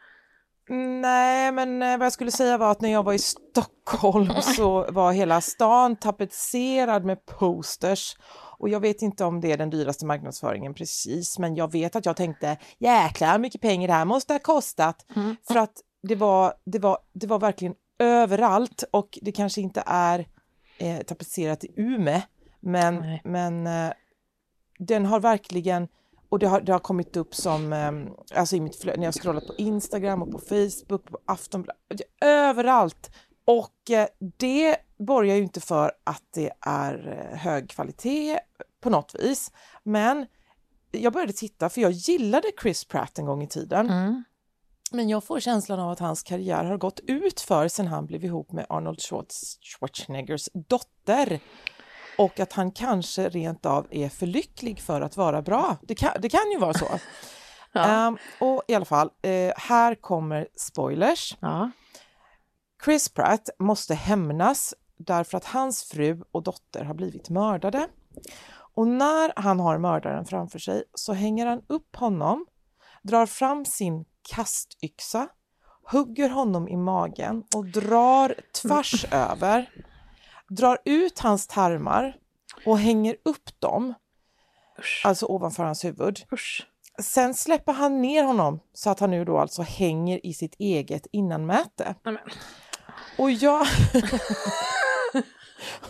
Nej, 0.71 1.53
men 1.53 1.83
eh, 1.83 1.99
vad 1.99 2.07
jag 2.07 2.13
skulle 2.13 2.31
säga 2.31 2.59
var 2.59 2.71
att 2.71 2.81
när 2.81 2.93
jag 2.93 3.03
var 3.03 3.13
i 3.13 3.19
Stockholm 3.19 4.29
så 4.57 4.91
var 4.91 5.13
hela 5.13 5.41
stan 5.41 5.97
tapetserad 5.97 7.05
med 7.05 7.27
posters. 7.27 8.17
Och 8.59 8.69
jag 8.69 8.81
vet 8.81 9.03
inte 9.03 9.25
om 9.25 9.41
det 9.41 9.53
är 9.53 9.57
den 9.57 9.71
dyraste 9.71 10.07
marknadsföringen 10.07 10.75
precis, 10.75 11.39
men 11.39 11.55
jag 11.55 11.73
vet 11.73 11.97
att 11.97 12.07
jag 12.07 12.17
tänkte 12.17 12.57
jäklar 12.79 13.39
mycket 13.39 13.61
pengar 13.61 13.89
det 13.89 13.95
här 13.95 14.05
måste 14.05 14.33
ha 14.33 14.39
kostat. 14.39 15.07
Mm. 15.17 15.37
För 15.49 15.57
att 15.57 15.73
det 16.03 16.15
var, 16.15 16.55
det, 16.65 16.79
var, 16.79 16.99
det 17.13 17.27
var 17.27 17.39
verkligen 17.39 17.75
överallt 17.99 18.85
och 18.91 19.19
det 19.23 19.33
kanske 19.33 19.61
inte 19.61 19.83
är 19.87 20.27
eh, 20.79 20.99
tapetserat 20.99 21.65
i 21.65 21.75
Ume, 21.77 22.23
men, 22.61 23.19
men 23.25 23.67
eh, 23.67 23.93
den 24.79 25.07
har 25.07 25.21
verkligen 25.21 25.89
och 26.29 26.39
det 26.39 26.47
har, 26.47 26.61
det 26.61 26.73
har 26.73 26.79
kommit 26.79 27.17
upp 27.17 27.35
som, 27.35 27.73
um, 27.73 28.15
alltså 28.35 28.57
i 28.57 28.61
mitt 28.61 28.77
flöde, 28.77 28.99
när 28.99 29.05
jag 29.05 29.15
scrollat 29.15 29.47
på 29.47 29.55
Instagram 29.59 30.23
och 30.23 30.33
på 30.33 30.39
Facebook, 30.39 31.05
på 31.05 31.19
Aftonbladet, 31.25 32.01
överallt. 32.21 33.11
Och 33.45 33.91
eh, 33.91 34.07
det 34.39 34.77
borgar 34.99 35.37
ju 35.37 35.43
inte 35.43 35.61
för 35.61 35.93
att 36.05 36.23
det 36.35 36.51
är 36.61 37.29
eh, 37.33 37.39
hög 37.39 37.71
kvalitet 37.71 38.39
på 38.81 38.91
något 38.91 39.15
vis. 39.19 39.53
Men 39.83 40.27
jag 40.91 41.13
började 41.13 41.33
titta 41.33 41.69
för 41.69 41.81
jag 41.81 41.91
gillade 41.91 42.49
Chris 42.63 42.85
Pratt 42.85 43.19
en 43.19 43.27
gång 43.27 43.43
i 43.43 43.49
tiden. 43.49 43.91
Mm. 43.91 44.25
Men 44.93 45.09
jag 45.09 45.25
får 45.25 45.41
känslan 45.41 45.81
av 45.81 45.91
att 45.91 45.99
hans 45.99 46.23
karriär 46.23 46.65
har 46.65 46.77
gått 46.77 47.01
ut 47.01 47.41
för 47.41 47.69
sen 47.69 47.87
han 47.87 48.07
blev 48.07 48.25
ihop 48.25 48.53
med 48.53 48.67
Arnold 48.69 49.01
Schwarzeneggers 49.61 50.49
dotter. 50.53 51.41
Och 52.19 52.41
att 52.41 52.53
han 52.53 52.71
kanske 52.71 53.29
rent 53.29 53.67
av 53.67 53.87
är 53.91 54.09
för 54.09 54.27
lycklig 54.27 54.81
för 54.81 55.01
att 55.01 55.17
vara 55.17 55.43
bra. 55.43 55.77
Det 55.83 55.95
kan, 55.95 56.11
det 56.21 56.29
kan 56.29 56.51
ju 56.53 56.59
vara 56.59 56.75
så. 56.75 56.89
Ja. 57.73 57.85
Ehm, 57.85 58.19
och 58.41 58.63
i 58.69 58.75
alla 58.75 58.85
fall, 58.85 59.11
eh, 59.23 59.53
här 59.57 59.95
kommer 59.95 60.49
spoilers. 60.57 61.37
Ja. 61.41 61.71
Chris 62.85 63.09
Pratt 63.09 63.49
måste 63.59 63.95
hämnas 63.95 64.75
därför 64.99 65.37
att 65.37 65.45
hans 65.45 65.85
fru 65.85 66.23
och 66.33 66.43
dotter 66.43 66.85
har 66.85 66.95
blivit 66.95 67.31
mördade. 67.31 67.89
Och 68.75 68.89
när 68.89 69.33
han 69.37 69.61
har 69.61 69.79
mördaren 69.79 70.25
framför 70.25 70.59
sig 70.59 70.85
så 70.95 71.13
hänger 71.13 71.47
han 71.47 71.63
upp 71.67 71.97
honom, 71.97 72.47
drar 73.03 73.27
fram 73.27 73.65
sin 73.65 74.05
kastyxa, 74.35 75.29
hugger 75.83 76.29
honom 76.29 76.69
i 76.69 76.77
magen 76.77 77.45
och 77.55 77.65
drar 77.65 78.35
tvärs 78.63 79.05
över, 79.13 79.71
drar 80.49 80.79
ut 80.85 81.19
hans 81.19 81.47
tarmar 81.47 82.17
och 82.67 82.79
hänger 82.79 83.17
upp 83.25 83.61
dem, 83.61 83.95
Usch. 84.79 85.03
alltså 85.05 85.27
ovanför 85.27 85.65
hans 85.65 85.85
huvud. 85.85 86.25
Usch. 86.33 86.67
Sen 87.03 87.35
släpper 87.35 87.73
han 87.73 88.03
ner 88.03 88.25
honom 88.25 88.61
så 88.73 88.91
att 88.91 89.01
han 89.01 89.11
nu 89.11 89.25
då 89.25 89.39
alltså 89.39 89.63
hänger 89.63 90.27
i 90.27 90.35
sitt 90.35 90.55
eget 90.59 91.07
innanmäte. 91.13 91.95
Nej, 92.03 92.15
men. 92.15 92.33
Och 93.19 93.31
jag... 93.31 93.61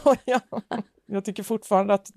och 0.02 0.16
jag, 0.24 0.40
jag 1.06 1.24
tycker 1.24 1.42
fortfarande 1.42 1.94
att 1.94 2.10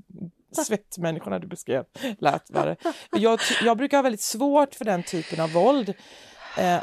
svettmänniskorna 0.65 1.39
du 1.39 1.47
beskrev 1.47 1.85
lät 2.19 2.49
värre. 2.49 2.75
Jag, 3.11 3.39
jag 3.63 3.77
brukar 3.77 3.97
ha 3.97 4.01
väldigt 4.01 4.21
svårt 4.21 4.75
för 4.75 4.85
den 4.85 5.03
typen 5.03 5.39
av 5.39 5.51
våld 5.51 5.93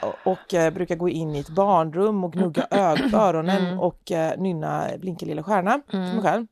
och, 0.03 0.33
och 0.33 0.55
eh, 0.55 0.73
brukar 0.73 0.97
gå 0.97 1.09
in 1.09 1.35
i 1.35 1.39
ett 1.39 1.49
barnrum 1.49 2.25
och 2.25 2.33
gnugga 2.33 2.67
ö- 2.71 2.97
öronen 3.13 3.67
Mm. 3.67 3.81
och 3.81 4.13
eh, 4.13 4.39
nynna 4.41 4.89
Blinka 4.99 5.27
lilla 5.27 5.43
stjärna 5.43 5.81
för 5.91 5.99
mig 5.99 6.21
själv. 6.23 6.47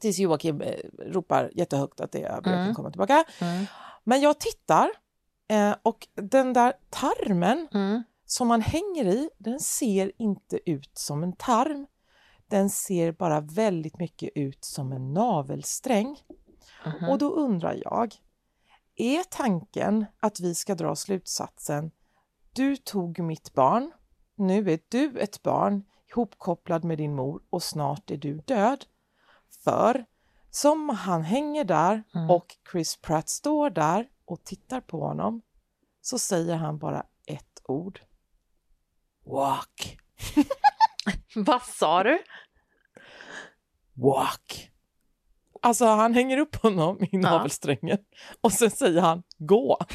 Tills 0.00 0.18
Joakim 0.18 0.60
eh, 0.60 0.74
ropar 0.98 1.50
jättehögt 1.54 2.00
att 2.00 2.12
det 2.12 2.22
är, 2.22 2.28
jag 2.34 2.44
kan 2.44 2.52
Mm. 2.54 2.74
komma 2.74 2.90
tillbaka. 2.90 3.24
Mm. 3.40 3.64
Men 4.04 4.20
jag 4.20 4.40
tittar 4.40 4.90
eh, 5.48 5.74
och 5.82 6.08
den 6.14 6.52
där 6.52 6.72
tarmen 6.90 7.68
Mm. 7.74 8.02
som 8.26 8.48
man 8.48 8.60
hänger 8.60 9.04
i, 9.04 9.30
den 9.38 9.60
ser 9.60 10.12
inte 10.18 10.70
ut 10.70 10.90
som 10.94 11.22
en 11.22 11.32
tarm. 11.36 11.86
Den 12.50 12.70
ser 12.70 13.12
bara 13.12 13.40
väldigt 13.40 13.98
mycket 13.98 14.30
ut 14.34 14.64
som 14.64 14.92
en 14.92 15.12
navelsträng. 15.14 16.18
Mhm. 16.86 17.08
Och 17.08 17.18
då 17.18 17.30
undrar 17.30 17.80
jag, 17.84 18.14
är 18.96 19.22
tanken 19.30 20.06
att 20.20 20.40
vi 20.40 20.54
ska 20.54 20.74
dra 20.74 20.96
slutsatsen 20.96 21.90
du 22.52 22.76
tog 22.76 23.18
mitt 23.18 23.54
barn, 23.54 23.92
nu 24.34 24.70
är 24.72 24.78
du 24.88 25.18
ett 25.20 25.42
barn 25.42 25.84
ihopkopplad 26.10 26.84
med 26.84 26.98
din 26.98 27.14
mor 27.14 27.42
och 27.50 27.62
snart 27.62 28.10
är 28.10 28.16
du 28.16 28.38
död. 28.38 28.84
För 29.64 30.04
som 30.50 30.88
han 30.88 31.22
hänger 31.22 31.64
där 31.64 32.02
Mm. 32.14 32.30
och 32.30 32.56
Chris 32.72 32.96
Pratt 32.96 33.28
står 33.28 33.70
där 33.70 34.08
och 34.24 34.44
tittar 34.44 34.80
på 34.80 35.00
honom 35.06 35.42
så 36.00 36.18
säger 36.18 36.56
han 36.56 36.78
bara 36.78 37.06
ett 37.26 37.62
ord. 37.64 38.00
Walk, 39.24 39.98
Vad 41.36 41.62
sa 41.62 42.02
du? 42.02 42.18
walk. 43.94 44.70
Alltså 45.62 45.84
han 45.86 46.14
hänger 46.14 46.38
upp 46.38 46.56
honom 46.56 46.98
i 47.12 47.16
navelsträngen 47.16 47.98
och 48.40 48.52
sen 48.52 48.70
säger 48.70 49.00
han 49.00 49.22
gå. 49.38 49.78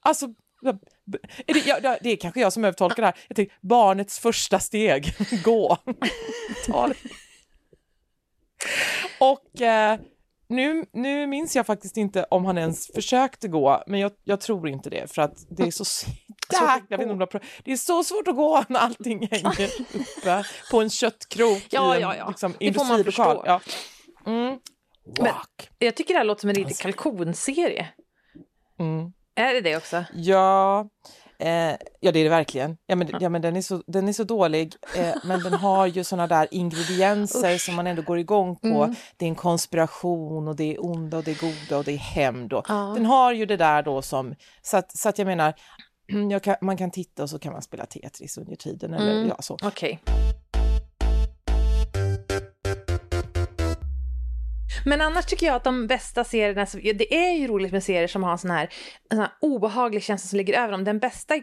Alltså, 0.00 0.26
är 1.46 1.54
det, 1.54 1.66
ja, 1.82 1.98
det 2.02 2.12
är 2.12 2.16
kanske 2.16 2.40
jag 2.40 2.52
som 2.52 2.64
övertolkar 2.64 3.02
det 3.02 3.06
här. 3.06 3.16
Jag 3.28 3.36
tänker, 3.36 3.54
barnets 3.60 4.18
första 4.18 4.58
steg, 4.60 5.14
gå. 5.44 5.76
Och 9.20 9.60
eh, 9.62 9.98
nu, 10.48 10.84
nu 10.92 11.26
minns 11.26 11.56
jag 11.56 11.66
faktiskt 11.66 11.96
inte 11.96 12.24
om 12.30 12.44
han 12.44 12.58
ens 12.58 12.86
försökte 12.94 13.48
gå, 13.48 13.82
men 13.86 14.00
jag, 14.00 14.12
jag 14.24 14.40
tror 14.40 14.68
inte 14.68 14.90
det 14.90 15.14
för 15.14 15.22
att 15.22 15.46
det 15.50 15.62
är 15.62 15.70
så 15.70 15.84
jäkla, 16.52 16.80
det 17.64 17.72
är 17.72 17.76
så 17.76 18.04
svårt 18.04 18.28
att 18.28 18.36
gå 18.36 18.64
när 18.68 18.80
allting 18.80 19.28
hänger 19.30 19.70
uppe 19.94 20.44
på 20.70 20.80
en 20.80 20.90
köttkrok 20.90 21.62
Ja, 21.70 21.94
i 21.94 21.96
en 21.96 22.02
ja, 22.02 22.16
ja. 22.16 22.28
Liksom, 22.28 22.54
Det 22.58 22.72
får 22.72 22.84
man 22.84 22.98
industrilokal. 22.98 23.36
förstå. 23.36 23.60
Ja. 24.24 24.30
Mm. 24.32 24.58
Men-. 25.18 25.34
Jag 25.78 25.96
tycker 25.96 26.14
det 26.14 26.18
här 26.18 26.24
låter 26.24 26.40
som 26.40 26.50
en 26.50 26.56
riktig 26.56 26.70
Alltså. 26.72 26.82
kalkonserie. 26.82 27.88
Mm. 28.78 29.12
Är 29.38 29.54
det 29.54 29.60
det 29.60 29.76
också? 29.76 30.04
Ja, 30.14 30.88
eh, 31.38 31.48
ja 32.00 32.12
det 32.12 32.18
är 32.18 32.24
det 32.24 32.28
verkligen. 32.28 32.76
Ja 32.86 32.96
men, 32.96 33.08
ja, 33.20 33.28
men 33.28 33.42
den, 33.42 33.56
är 33.56 33.62
så, 33.62 33.82
den 33.86 34.08
är 34.08 34.12
så 34.12 34.24
dålig, 34.24 34.74
eh, 34.96 35.14
men 35.24 35.42
den 35.42 35.52
har 35.52 35.86
ju 35.86 36.04
såna 36.04 36.26
där 36.26 36.48
ingredienser 36.50 37.58
som 37.58 37.74
man 37.74 37.86
ändå 37.86 38.02
går 38.02 38.18
igång 38.18 38.56
på. 38.56 38.84
Mm. 38.84 38.94
Det 39.16 39.24
är 39.24 39.28
en 39.28 39.34
konspiration 39.34 40.48
och 40.48 40.56
det 40.56 40.74
är 40.74 40.84
onda 40.84 41.16
och 41.18 41.24
det 41.24 41.30
är 41.30 41.40
goda 41.40 41.78
och 41.78 41.84
det 41.84 41.92
är 41.92 41.96
hämnd. 41.98 42.52
Ja. 42.52 42.92
Den 42.94 43.06
har 43.06 43.32
ju 43.32 43.46
det 43.46 43.56
där 43.56 43.82
då 43.82 44.02
som, 44.02 44.34
så 44.62 44.76
att, 44.76 44.96
så 44.96 45.08
att 45.08 45.18
jag 45.18 45.26
menar, 45.26 45.54
jag 46.30 46.42
kan, 46.42 46.56
man 46.60 46.76
kan 46.76 46.90
titta 46.90 47.22
och 47.22 47.30
så 47.30 47.38
kan 47.38 47.52
man 47.52 47.62
spela 47.62 47.86
Tetris 47.86 48.38
under 48.38 48.56
tiden 48.56 48.94
eller 48.94 49.12
Mm. 49.12 49.28
ja 49.28 49.36
så. 49.42 49.56
Okej. 49.62 50.00
Men 54.84 55.00
annars 55.00 55.26
tycker 55.26 55.46
jag 55.46 55.56
att 55.56 55.64
de 55.64 55.86
bästa 55.86 56.24
serierna, 56.24 56.66
det 56.94 57.14
är 57.14 57.32
ju 57.32 57.46
roligt 57.46 57.72
med 57.72 57.84
serier 57.84 58.06
som 58.06 58.22
har 58.22 58.32
en 58.32 58.38
sån 58.38 58.50
här, 58.50 58.68
en 59.10 59.16
sån 59.16 59.18
här 59.18 59.32
obehaglig 59.40 60.02
känsla 60.02 60.28
som 60.28 60.36
ligger 60.36 60.60
över 60.60 60.72
dem. 60.72 60.84
Den 60.84 60.98
bästa 60.98 61.34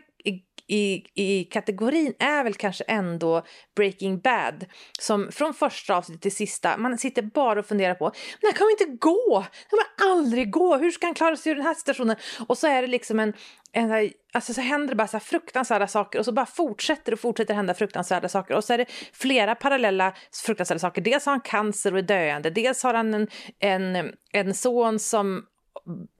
i, 0.67 1.03
i, 1.13 1.43
kategorin 1.43 2.13
är 2.19 2.43
väl 2.43 2.53
kanske 2.53 2.84
ändå 2.84 3.45
Breaking 3.75 4.19
Bad. 4.19 4.65
Som 5.00 5.31
från 5.31 5.53
första 5.53 5.95
avsnittet 5.95 6.22
till 6.22 6.36
sista, 6.36 6.77
man 6.77 6.98
sitter 6.98 7.22
bara 7.22 7.60
och 7.60 7.65
funderar 7.65 7.95
på, 7.95 8.05
när 8.05 8.12
det 8.41 8.48
här 8.48 8.53
kommer 8.53 8.72
inte 8.72 8.98
gå! 9.05 9.45
Det 9.69 9.69
kommer 9.69 10.13
aldrig 10.13 10.51
gå! 10.51 10.77
Hur 10.77 10.91
ska 10.91 11.07
han 11.07 11.13
klara 11.13 11.36
sig 11.36 11.51
ur 11.51 11.55
den 11.55 11.65
här 11.65 11.74
situationen? 11.74 12.15
Och 12.48 12.57
så 12.57 12.67
är 12.67 12.81
det 12.81 12.88
liksom 12.88 13.19
en, 13.19 13.34
en 13.72 13.89
här- 13.89 14.12
alltså 14.34 14.53
så 14.53 14.62
händer 14.62 14.88
det 14.88 14.95
bara 14.95 15.07
så 15.07 15.17
här 15.17 15.25
fruktansvärda 15.25 15.88
saker 15.88 16.19
och 16.19 16.25
så 16.25 16.31
bara 16.31 16.45
fortsätter 16.45 17.12
och 17.13 17.19
fortsätter 17.19 17.53
hända 17.53 17.74
fruktansvärda 17.74 18.29
saker 18.29 18.55
och 18.55 18.63
så 18.63 18.74
är 18.74 18.77
det 18.77 18.86
flera 19.13 19.55
parallella 19.55 20.13
fruktansvärda 20.45 20.79
saker. 20.79 21.01
Dels 21.01 21.25
har 21.25 21.34
han 21.34 21.41
cancer 21.41 21.91
och 21.93 22.00
är 22.00 22.03
döende, 22.03 22.50
dels 22.50 22.84
har 22.84 22.93
han 22.93 23.13
en, 23.13 23.27
en, 23.60 24.13
en 24.31 24.53
son 24.53 25.00
som 25.00 25.45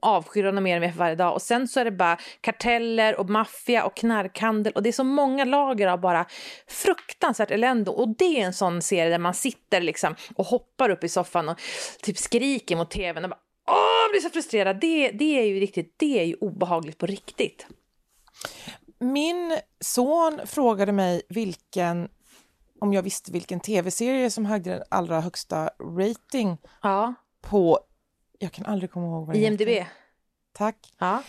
avskyr 0.00 0.44
honom 0.44 0.64
mer 0.64 0.76
och 0.76 0.80
mer 0.80 0.90
för 0.90 0.98
varje 0.98 1.14
dag 1.14 1.34
och 1.34 1.42
sen 1.42 1.68
så 1.68 1.80
är 1.80 1.84
det 1.84 1.90
bara 1.90 2.18
karteller 2.40 3.20
och 3.20 3.30
maffia 3.30 3.84
och 3.84 3.96
knarkhandel 3.96 4.72
och 4.72 4.82
det 4.82 4.88
är 4.88 4.92
så 4.92 5.04
många 5.04 5.44
lager 5.44 5.86
av 5.86 6.00
bara 6.00 6.26
fruktansvärt 6.66 7.50
elände 7.50 7.90
och 7.90 8.08
det 8.08 8.40
är 8.40 8.46
en 8.46 8.54
sån 8.54 8.82
serie 8.82 9.10
där 9.10 9.18
man 9.18 9.34
sitter 9.34 9.80
liksom 9.80 10.14
och 10.36 10.46
hoppar 10.46 10.90
upp 10.90 11.04
i 11.04 11.08
soffan 11.08 11.48
och 11.48 11.60
typ 12.02 12.18
skriker 12.18 12.76
mot 12.76 12.90
tvn 12.90 13.24
och 13.24 13.30
bara 13.30 13.40
Åh, 13.68 14.10
blir 14.10 14.20
så 14.20 14.30
frustrerad. 14.30 14.80
Det, 14.80 15.10
det 15.10 15.38
är 15.38 15.44
ju 15.44 15.60
riktigt, 15.60 15.94
det 15.96 16.20
är 16.20 16.24
ju 16.24 16.34
obehagligt 16.34 16.98
på 16.98 17.06
riktigt. 17.06 17.66
Min 18.98 19.58
son 19.80 20.40
frågade 20.46 20.92
mig 20.92 21.22
vilken, 21.28 22.08
om 22.80 22.92
jag 22.92 23.02
visste 23.02 23.32
vilken 23.32 23.60
tv-serie 23.60 24.30
som 24.30 24.46
hade 24.46 24.70
den 24.70 24.82
allra 24.88 25.20
högsta 25.20 25.70
rating 25.98 26.58
Ja, 26.82 27.14
på, 27.40 27.78
jag 28.38 28.52
kan 28.52 28.66
aldrig 28.66 28.90
komma 28.90 29.06
ihåg 29.06 29.26
vad 29.26 29.36
den 29.36 29.42
IMDB. 29.44 29.68
heter. 29.68 29.88
Tack. 30.52 30.76
Ja. 30.98 31.22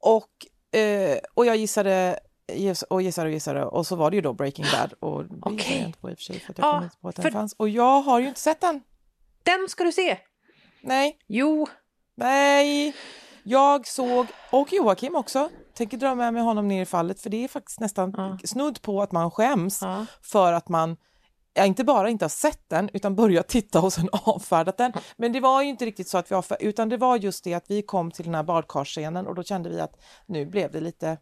Och, 0.00 0.46
eh, 0.80 1.18
och 1.34 1.46
jag 1.46 1.56
gissade 1.56 2.18
giss- 2.52 2.82
och 2.90 3.02
gissade 3.02 3.28
och 3.28 3.32
gissade 3.32 3.64
och 3.64 3.86
så 3.86 3.96
var 3.96 4.10
det 4.10 4.14
ju 4.16 4.20
då 4.22 4.32
Breaking 4.32 4.64
Bad 4.72 4.92
och 5.00 5.24
det 5.24 5.50
gissade 5.52 5.76
jag 5.78 5.86
inte 5.86 5.98
på 5.98 6.10
i 6.10 6.14
och 6.14 6.18
för 6.18 6.24
sig 6.24 6.40
för 6.40 6.52
att 6.52 6.58
jag 6.58 6.66
Ja, 6.66 6.72
kom 6.72 6.84
inte 6.84 6.96
på 7.00 7.08
att 7.08 7.16
den 7.16 7.22
för- 7.22 7.30
fanns. 7.30 7.52
Och 7.52 7.68
jag 7.68 8.00
har 8.02 8.20
ju 8.20 8.28
inte 8.28 8.40
sett 8.40 8.60
den. 8.60 8.80
Den 9.42 9.68
ska 9.68 9.84
du 9.84 9.92
se. 9.92 10.18
Nej, 10.80 11.18
Jo, 11.26 11.66
nej. 12.14 12.94
Jag 13.42 13.86
såg, 13.86 14.26
och 14.50 14.72
Joakim 14.72 15.14
också, 15.16 15.48
tänker 15.74 15.96
dra 15.96 16.14
med 16.14 16.32
mig 16.34 16.42
honom 16.42 16.68
ner 16.68 16.82
i 16.82 16.86
fallet 16.86 17.20
för 17.20 17.30
det 17.30 17.44
är 17.44 17.48
faktiskt 17.48 17.80
nästan 17.80 18.14
Ja. 18.16 18.38
snudd 18.44 18.82
på 18.82 19.02
att 19.02 19.12
man 19.12 19.30
skäms 19.30 19.78
Ja. 19.82 20.06
för 20.22 20.52
att 20.52 20.68
man 20.68 20.96
ja, 21.54 21.64
inte 21.64 21.84
bara 21.84 22.10
inte 22.10 22.24
har 22.24 22.30
sett 22.30 22.68
den 22.68 22.90
utan 22.92 23.16
börjat 23.16 23.48
titta 23.48 23.80
och 23.80 23.92
sen 23.92 24.08
avfärdat 24.12 24.76
den. 24.76 24.92
Men 25.16 25.32
det 25.32 25.40
var 25.40 25.62
ju 25.62 25.68
inte 25.68 25.86
riktigt 25.86 26.08
så 26.08 26.18
att 26.18 26.30
vi 26.30 26.34
avfärdade, 26.34 26.64
utan 26.68 26.88
det 26.88 26.96
var 26.96 27.16
just 27.16 27.44
det 27.44 27.54
att 27.54 27.70
vi 27.70 27.82
kom 27.82 28.10
till 28.10 28.24
den 28.24 28.34
här 28.34 28.42
badkarsscenen 28.42 29.26
och 29.26 29.34
då 29.34 29.42
kände 29.42 29.68
vi 29.68 29.80
att 29.80 30.02
nu 30.26 30.46
blev 30.46 30.72
det 30.72 30.80
lite, 30.80 31.18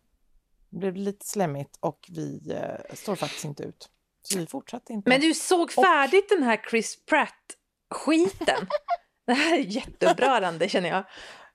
blev 0.70 0.94
det 0.94 1.00
lite 1.00 1.26
slemmigt 1.26 1.78
och 1.80 2.08
vi 2.08 2.52
eh, 2.52 2.94
står 2.96 3.16
faktiskt 3.16 3.44
inte 3.44 3.62
ut. 3.62 3.88
Så 4.22 4.38
vi 4.38 4.46
fortsatte 4.46 4.92
inte. 4.92 5.08
men 5.08 5.20
du 5.20 5.34
såg 5.34 5.72
färdigt 5.72 6.28
den 6.28 6.42
här 6.42 6.60
Chris 6.70 7.04
Pratt-skiten. 7.06 8.66
Det 9.26 9.32
här 9.32 9.58
är 9.58 9.62
jätteupprörande 9.62 10.68
känner 10.68 10.88
jag. 10.88 11.04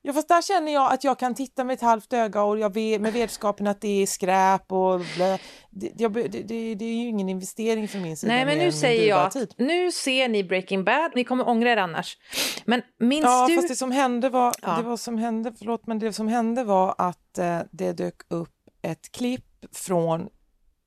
Ja 0.03 0.13
fast 0.13 0.27
där 0.27 0.41
känner 0.41 0.74
jag 0.74 0.93
att 0.93 1.03
jag 1.03 1.20
kan 1.20 1.36
titta 1.36 1.63
med 1.63 1.74
ett 1.74 1.81
halvt 1.81 2.13
öga 2.13 2.43
och 2.43 2.60
jag 2.60 2.74
vet, 2.74 3.01
med 3.01 3.13
vetskapen 3.13 3.67
att 3.67 3.81
det 3.81 4.01
är 4.01 4.05
skräp 4.05 4.72
och 4.72 5.00
blä, 5.15 5.39
det, 5.70 5.91
jag, 5.98 6.13
det, 6.13 6.27
det, 6.27 6.75
det 6.75 6.86
är 6.86 6.93
ju 6.96 7.08
ingen 7.08 7.29
investering 7.29 7.88
från 7.88 8.01
min 8.01 8.17
sida. 8.17 8.34
Nej, 8.34 8.46
men 8.46 8.58
nu 8.58 8.72
säger 8.72 9.10
jag 9.10 9.31
tid. 9.31 9.53
nu 9.58 9.91
ser 9.91 10.29
ni 10.29 10.43
Breaking 10.43 10.84
Bad, 10.84 11.12
ni 11.15 11.24
kommer 11.24 11.48
ångra 11.50 11.72
er 11.72 11.77
annars. 11.77 12.17
Men 12.65 12.81
minns 13.00 13.24
Ja, 13.25 13.48
du... 13.48 13.55
fast 13.55 13.67
det 13.67 13.75
som 13.75 13.91
hände 13.91 14.29
var, 14.29 14.53
Ja. 14.62 14.77
det 14.77 14.84
var 14.84 14.98
som 14.98 15.17
hände, 15.17 15.53
förlåt, 15.58 15.88
men 15.88 16.00
det 16.00 16.13
som 16.13 16.27
hände 16.27 16.63
var 16.63 16.96
att 16.98 17.38
eh, 17.38 17.60
det 17.72 17.91
dök 17.93 18.15
upp 18.29 18.53
ett 18.81 19.12
klipp 19.12 19.46
från 19.72 20.27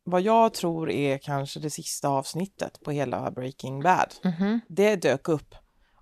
vad 0.04 0.20
jag 0.22 0.54
tror 0.54 0.90
är 0.90 1.18
kanske 1.18 1.60
det 1.60 1.70
sista 1.70 2.08
avsnittet 2.08 2.80
på 2.84 2.90
hela 2.90 3.30
Breaking 3.30 3.82
Bad. 3.82 4.14
Mhm. 4.24 4.60
Det 4.68 4.96
dök 4.96 5.28
upp 5.28 5.54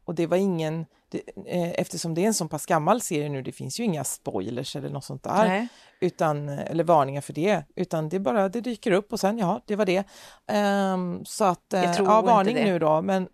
Och 0.05 0.15
det 0.15 0.27
var 0.27 0.37
ingen, 0.37 0.87
det, 1.09 1.19
eh, 1.47 1.71
eftersom 1.71 2.15
det 2.15 2.23
är 2.23 2.27
en 2.27 2.35
så 2.35 2.49
pass 2.49 2.67
gammal 2.67 3.01
serie 3.01 3.29
nu, 3.29 3.43
det 3.43 3.53
finns 3.53 3.81
ju 3.81 3.85
inga 3.85 4.05
spoilers 4.05 4.77
eller 4.77 4.89
något 4.91 5.05
sånt 5.05 5.23
där, 5.23 5.49
Nej. 5.49 5.69
utan, 6.01 6.49
eller 6.49 6.85
varningar 6.85 7.21
för 7.21 7.33
det, 7.33 7.65
utan 7.77 8.09
det 8.09 8.21
bara 8.21 8.49
det 8.49 8.61
dyker 8.61 8.91
upp 8.93 9.13
och 9.13 9.21
sen 9.21 9.39
ja, 9.39 9.61
det 9.67 9.77
var 9.77 9.87
det. 9.87 10.05
Ehm, 10.47 11.25
så 11.25 11.45
att, 11.45 11.73
eh, 11.73 11.95
ja, 11.99 12.23
varning 12.23 12.55
nu 12.55 12.79
då, 12.79 13.03
men 13.03 13.29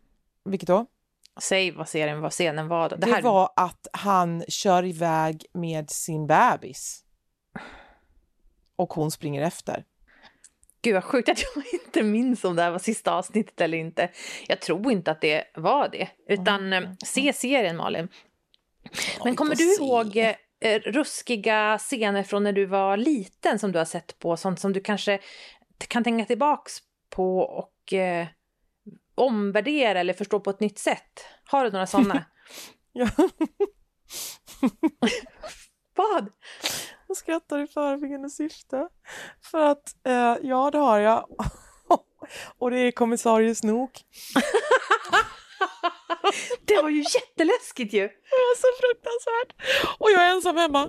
vilket 0.44 0.66
då? 0.66 0.86
Säg 1.40 1.70
vad 1.70 1.88
serien 1.88 2.20
vad 2.20 2.32
scenen 2.32 2.68
var. 2.68 2.88
Då. 2.88 2.96
Det, 2.96 3.06
Det, 3.06 3.12
här, 3.12 3.22
var 3.22 3.50
att 3.56 3.86
han 3.92 4.44
kör 4.48 4.84
iväg 4.84 5.46
med 5.52 5.90
sin 5.90 6.26
bebis. 6.26 7.04
Och 8.76 8.92
hon 8.92 9.10
springer 9.10 9.42
efter. 9.42 9.84
Gud 10.82 10.94
vad 10.94 11.04
sjukt 11.04 11.28
att 11.28 11.42
jag 11.42 11.64
inte 11.72 12.02
minns 12.02 12.44
om 12.44 12.56
det 12.56 12.62
här 12.62 12.70
var 12.70 12.78
sista 12.78 13.12
avsnittet 13.12 13.60
eller 13.60 13.78
inte. 13.78 14.10
Jag 14.48 14.60
tror 14.60 14.92
inte 14.92 15.10
att 15.10 15.20
det 15.20 15.44
var 15.54 15.88
det. 15.88 16.08
Utan 16.28 16.72
eh, 16.72 16.82
se 17.04 17.32
serien 17.32 17.76
Malin. 17.76 18.08
Men 19.24 19.36
kommer 19.36 19.54
du 19.54 19.74
ihåg 19.74 20.16
eh, 20.16 20.34
eh, 20.60 20.80
ruskiga 20.80 21.78
scener 21.78 22.22
från 22.22 22.44
när 22.44 22.52
du 22.52 22.66
var 22.66 22.96
liten 22.96 23.58
som 23.58 23.72
du 23.72 23.78
har 23.78 23.84
sett 23.84 24.18
på? 24.18 24.36
Sånt 24.36 24.60
som 24.60 24.72
du 24.72 24.80
kanske 24.80 25.18
kan 25.88 26.04
tänka 26.04 26.24
tillbaks 26.24 26.78
på 27.10 27.38
och 27.38 27.92
eh, 27.92 28.26
omvärdera 29.14 30.00
eller 30.00 30.12
förstå 30.12 30.40
på 30.40 30.50
ett 30.50 30.60
nytt 30.60 30.78
sätt? 30.78 31.24
Har 31.44 31.64
du 31.64 31.70
några 31.70 31.86
sådana? 31.86 32.24
Ja. 32.92 33.08
Vad? 35.94 36.32
Jag 37.08 37.16
skrattar 37.16 37.58
i 37.58 37.66
förebyggande 37.66 38.30
syfte. 38.30 38.88
För 39.50 39.64
att, 39.64 39.96
eh, 40.06 40.36
ja 40.42 40.70
det 40.70 40.78
har 40.78 40.98
jag. 40.98 41.24
och 42.58 42.70
det 42.70 42.78
är 42.78 42.90
kommissarie 42.90 43.54
Snook. 43.54 44.00
Det 46.64 46.82
var 46.82 46.88
ju 46.88 46.98
jätteläskigt 46.98 47.92
ju! 47.92 48.02
Det 48.08 48.38
var 48.48 48.56
så 48.56 48.66
fruktansvärt. 48.80 49.72
Och 49.98 50.10
jag 50.10 50.22
är 50.22 50.34
ensam 50.34 50.56
hemma. 50.56 50.88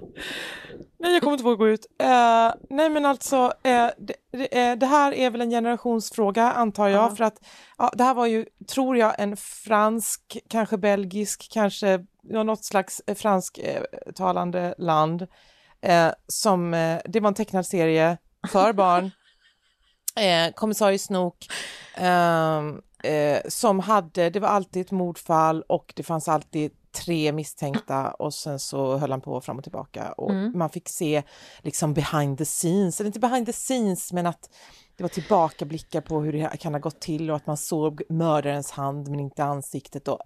Nej, 0.99 1.13
jag 1.13 1.21
kommer 1.21 1.33
inte 1.33 1.43
våga 1.43 1.55
gå 1.55 1.67
ut. 1.67 1.85
Eh, 1.99 2.53
nej, 2.69 2.89
men 2.89 3.05
alltså, 3.05 3.53
eh, 3.63 3.89
det, 3.97 4.13
det, 4.31 4.59
eh, 4.59 4.75
det 4.75 4.85
här 4.85 5.13
är 5.13 5.29
väl 5.29 5.41
en 5.41 5.49
generationsfråga 5.49 6.43
antar 6.51 6.87
jag. 6.87 7.11
Ja. 7.11 7.15
För 7.15 7.23
att 7.23 7.41
ja, 7.77 7.91
det 7.93 8.03
här 8.03 8.13
var 8.13 8.25
ju, 8.25 8.45
tror 8.67 8.97
jag, 8.97 9.15
en 9.19 9.37
fransk, 9.37 10.37
kanske 10.49 10.77
belgisk, 10.77 11.49
kanske 11.51 12.05
något 12.23 12.65
slags 12.65 13.01
fransktalande 13.15 14.75
land. 14.77 15.27
Eh, 15.81 16.11
som, 16.27 16.73
eh, 16.73 16.99
det 17.05 17.19
var 17.19 17.27
en 17.27 17.33
tecknad 17.33 17.65
serie 17.65 18.17
för 18.51 18.73
barn. 18.73 19.11
Eh, 20.15 20.51
kommissarie 20.53 20.99
Snook. 20.99 21.47
ehm, 21.95 22.81
eh, 23.03 23.39
som 23.47 23.79
hade, 23.79 24.29
det 24.29 24.39
var 24.39 24.47
alltid 24.49 24.81
ett 24.81 24.91
mordfall 24.91 25.61
och 25.61 25.93
det 25.95 26.03
fanns 26.03 26.27
alltid 26.27 26.71
tre 27.05 27.31
misstänkta 27.31 28.11
och 28.11 28.33
sen 28.33 28.59
så 28.59 28.97
höll 28.97 29.11
han 29.11 29.21
på 29.21 29.41
fram 29.41 29.57
och 29.57 29.63
tillbaka 29.63 30.11
och 30.11 30.31
Mm. 30.31 30.51
man 30.55 30.69
fick 30.69 30.89
se 30.89 31.23
liksom 31.59 31.93
behind 31.93 32.37
the 32.37 32.45
scenes, 32.45 32.99
eller 32.99 33.07
inte 33.07 33.19
behind 33.19 33.45
the 33.45 33.53
scenes 33.53 34.13
men 34.13 34.25
att 34.25 34.49
det 34.97 35.03
var 35.03 35.09
tillbakablickar 35.09 36.01
på 36.01 36.21
hur 36.21 36.33
det 36.33 36.57
kan 36.59 36.73
ha 36.73 36.79
gått 36.79 37.01
till 37.01 37.29
och 37.29 37.35
att 37.35 37.47
man 37.47 37.57
såg 37.57 38.01
mördarens 38.09 38.71
hand 38.71 39.07
men 39.09 39.19
inte 39.19 39.43
ansiktet. 39.43 40.07
Och... 40.07 40.19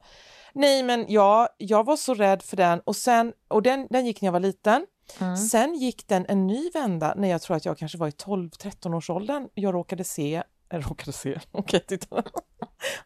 Nej 0.54 0.84
men 0.84 1.06
ja, 1.08 1.48
jag 1.58 1.84
var 1.86 1.96
så 1.96 2.14
rädd 2.14 2.42
för 2.42 2.58
den 2.58 2.80
och 2.80 2.96
sen, 2.96 3.34
och 3.48 3.62
den, 3.64 3.88
den 3.90 4.06
gick 4.06 4.22
när 4.22 4.28
jag 4.28 4.34
var 4.34 4.40
liten. 4.40 4.86
Mm. 5.20 5.38
Sen 5.38 5.74
gick 5.74 6.08
den 6.08 6.26
en 6.30 6.48
ny 6.48 6.70
vända 6.70 7.14
när 7.18 7.28
jag 7.28 7.42
tror 7.42 7.58
att 7.58 7.66
jag 7.66 7.78
kanske 7.78 7.98
var 7.98 8.08
i 8.08 8.12
12-13 8.12 8.96
års 8.96 9.10
åldern. 9.10 9.50
Jag 9.54 9.74
råkade 9.74 10.04
se, 10.04 10.44
jag 10.70 10.86
råkade 10.86 11.14
se, 11.14 11.40
okej 11.52 11.80
titta. 11.80 12.24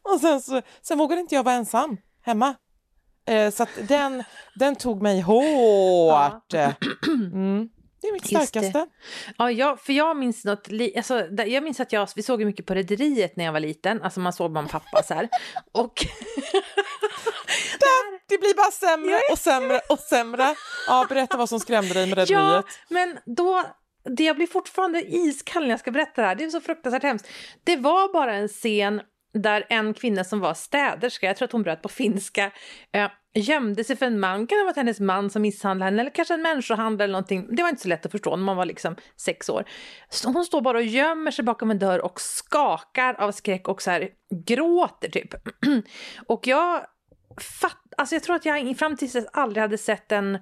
Och 0.01 0.19
sen, 0.21 0.41
så, 0.41 0.61
sen 0.81 0.97
vågade 0.97 1.21
inte 1.21 1.35
jag 1.35 1.43
vara 1.43 1.55
ensam 1.55 1.97
hemma. 2.21 2.55
Eh, 3.25 3.51
så 3.51 3.65
den, 3.87 4.23
den 4.55 4.75
tog 4.75 5.01
mig 5.01 5.21
hårt. 5.21 6.53
Mm. 7.33 7.69
Det 8.01 8.07
är 8.07 8.13
mitt 8.13 8.27
starkaste. 8.27 8.87
Ja, 9.37 9.51
jag, 9.51 9.81
för 9.81 9.93
jag 9.93 10.17
minns 10.17 10.45
något, 10.45 10.67
alltså, 10.97 11.21
där- 11.21 11.45
jag 11.45 11.63
minns 11.63 11.79
att 11.79 11.91
jag, 11.91 12.09
vi 12.15 12.23
såg 12.23 12.45
mycket 12.45 12.65
på 12.65 12.73
Rederiet 12.73 13.35
när 13.35 13.45
jag 13.45 13.51
var 13.53 13.59
liten, 13.59 14.01
alltså 14.01 14.19
man 14.19 14.33
såg 14.33 14.57
och 14.57 14.69
pappa 14.69 15.03
så 15.03 15.13
här. 15.13 15.29
Och 15.71 15.93
Det 18.29 18.37
blir 18.37 18.55
bara 18.55 18.71
sämre 18.71 19.19
och 19.31 19.39
sämre 19.39 19.79
och 19.89 19.99
sämre. 19.99 20.55
Ja, 20.87 21.05
berätta 21.09 21.37
vad 21.37 21.49
som 21.49 21.59
skrämde 21.59 21.93
dig 21.93 22.07
med 22.07 22.25
ja, 22.29 22.63
men 22.89 23.17
då, 23.25 23.63
det 24.17 24.23
jag 24.23 24.35
blir 24.35 24.47
fortfarande 24.47 25.01
iskall 25.01 25.63
när 25.63 25.69
jag 25.69 25.79
ska 25.79 25.91
berätta 25.91 26.21
det 26.21 26.27
här, 26.27 26.35
det 26.35 26.43
är 26.43 26.49
så 26.49 26.61
fruktansvärt 26.61 27.03
hemskt. 27.03 27.27
Det 27.63 27.75
var 27.77 28.13
bara 28.13 28.33
en 28.35 28.47
scen 28.47 29.01
där 29.33 29.65
en 29.69 29.93
kvinna 29.93 30.23
som 30.23 30.39
var 30.39 30.53
städerska, 30.53 31.25
jag 31.27 31.37
tror 31.37 31.45
att 31.45 31.51
hon 31.51 31.63
bröt 31.63 31.81
på 31.81 31.89
finska, 31.89 32.51
eh, 32.93 33.11
gömde 33.39 33.83
sig 33.83 33.95
för 33.95 34.05
en 34.05 34.19
man, 34.19 34.47
kan 34.47 34.57
det 34.57 34.61
ha 34.61 34.65
varit 34.65 34.77
hennes 34.77 34.99
man 34.99 35.29
som 35.29 35.41
misshandlade 35.41 35.91
henne 35.91 36.01
eller 36.01 36.11
kanske 36.11 36.33
en 36.33 36.41
människohandlare 36.41 37.03
eller 37.03 37.11
någonting. 37.11 37.55
Det 37.55 37.61
var 37.61 37.69
inte 37.69 37.81
så 37.81 37.87
lätt 37.87 38.05
att 38.05 38.11
förstå 38.11 38.35
när 38.35 38.43
man 38.43 38.57
var 38.57 38.65
liksom 38.65 38.95
sex 39.15 39.49
år. 39.49 39.65
Så 40.09 40.29
hon 40.29 40.45
står 40.45 40.61
bara 40.61 40.77
och 40.77 40.83
gömmer 40.83 41.31
sig 41.31 41.45
bakom 41.45 41.71
en 41.71 41.79
dörr 41.79 41.99
och 41.99 42.21
skakar 42.21 43.13
av 43.13 43.31
skräck 43.31 43.67
och 43.67 43.81
så 43.81 43.91
här 43.91 44.09
gråter 44.45 45.09
typ. 45.09 45.33
och 46.27 46.47
jag 46.47 46.85
fatt, 47.61 47.81
alltså 47.97 48.15
jag 48.15 48.23
tror 48.23 48.35
att 48.35 48.45
jag 48.45 48.77
fram 48.77 48.97
tills 48.97 49.13
dess 49.13 49.27
aldrig 49.33 49.61
hade 49.61 49.77
sett 49.77 50.11
en 50.11 50.37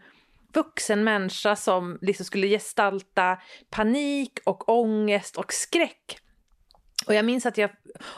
vuxen 0.53 1.03
människa 1.03 1.55
som 1.55 1.97
liksom 2.01 2.25
skulle 2.25 2.47
gestalta 2.47 3.38
panik 3.69 4.39
och 4.45 4.69
ångest 4.69 5.38
och 5.38 5.53
skräck. 5.53 6.19
Och 7.08 7.13
jag 7.13 7.26
minns 7.26 7.46
att 7.46 7.58
jag 7.58 7.70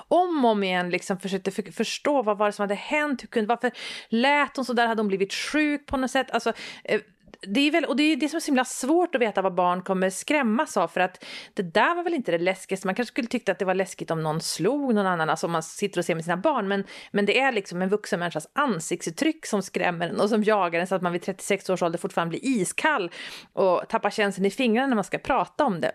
om 0.08 0.46
och 0.46 0.52
om 0.52 0.64
igen 0.64 0.90
liksom 0.90 1.20
försökte 1.20 1.52
för, 1.52 1.72
förstå 1.72 2.22
vad 2.22 2.38
var 2.38 2.46
det 2.46 2.52
som 2.52 2.64
hade 2.64 2.76
hänt, 2.76 3.24
hur 3.24 3.28
kunde, 3.28 3.48
varför 3.48 3.72
lät 4.10 4.56
hon 4.56 4.66
så 4.66 4.74
där, 4.74 4.88
hade 4.88 5.02
hon 5.02 5.08
blivit 5.08 5.34
sjuk 5.34 5.86
på 5.86 5.98
något 5.98 6.12
sätt? 6.12 6.32
Alltså, 6.32 6.54
eh, 6.84 7.02
det 7.42 7.60
är 7.60 7.72
väl, 7.72 7.86
och 7.86 7.96
det 7.96 8.04
är 8.04 8.16
det 8.16 8.30
som 8.30 8.38
är 8.38 8.40
så 8.40 8.46
himla 8.46 8.66
svårt 8.66 9.16
att 9.16 9.22
veta 9.22 9.42
vad 9.42 9.56
barn 9.56 9.82
kommer 9.82 10.10
skrämmas 10.10 10.78
av 10.78 10.88
för 10.88 11.00
att 11.00 11.24
det 11.54 11.64
där 11.64 11.96
var 11.96 12.04
väl 12.04 12.14
inte 12.14 12.32
det 12.32 12.38
läskigaste. 12.38 12.88
Man 12.88 12.96
kanske 12.96 13.12
skulle 13.12 13.28
tycka 13.28 13.52
att 13.52 13.60
det 13.60 13.66
var 13.66 13.76
läskigt 13.76 14.12
om 14.12 14.24
någon 14.24 14.42
slog 14.42 14.94
någon 14.94 15.06
annan, 15.06 15.30
alltså 15.30 15.46
om 15.46 15.52
man 15.52 15.64
sitter 15.64 16.00
och 16.00 16.06
ser 16.06 16.16
med 16.16 16.24
sina 16.24 16.38
barn. 16.38 16.68
Men, 16.68 16.84
men 17.12 17.26
det 17.26 17.40
är 17.40 17.52
liksom 17.52 17.82
en 17.82 17.90
vuxen 17.90 18.20
människas 18.20 18.48
ansiktsuttryck 18.54 19.46
som 19.46 19.62
skrämmer 19.62 20.10
en 20.10 20.20
och 20.20 20.30
som 20.30 20.44
jagar 20.44 20.80
en 20.80 20.88
så 20.88 20.96
att 20.96 21.02
man 21.02 21.12
vid 21.12 21.22
36 21.22 21.70
års 21.70 21.82
ålder 21.82 22.00
fortfarande 22.00 22.30
blir 22.30 22.46
iskall 22.46 23.12
och 23.54 23.84
tappar 23.90 24.10
känslan 24.10 24.46
i 24.46 24.52
fingrarna 24.52 24.88
när 24.88 24.96
man 24.96 25.04
ska 25.04 25.18
prata 25.18 25.66
om 25.66 25.82
det. 25.82 25.92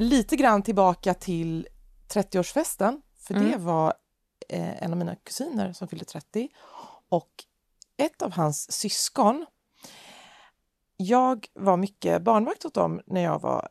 Lite 0.00 0.36
grann 0.36 0.62
tillbaka 0.62 1.14
till 1.14 1.68
30-årsfesten, 2.08 3.00
för 3.18 3.34
det 3.34 3.40
Mm. 3.40 3.64
var 3.64 3.94
eh, 4.48 4.82
en 4.82 4.92
av 4.92 4.98
mina 4.98 5.16
kusiner 5.16 5.72
som 5.72 5.88
fyllde 5.88 6.04
30 6.04 6.48
och 7.08 7.30
ett 7.96 8.22
av 8.22 8.32
hans 8.32 8.72
syskon. 8.72 9.46
Jag 10.96 11.46
var 11.54 11.76
mycket 11.76 12.22
barnvakt 12.22 12.64
åt 12.64 12.74
dem 12.74 13.00
när 13.06 13.20
jag 13.20 13.40
var 13.40 13.68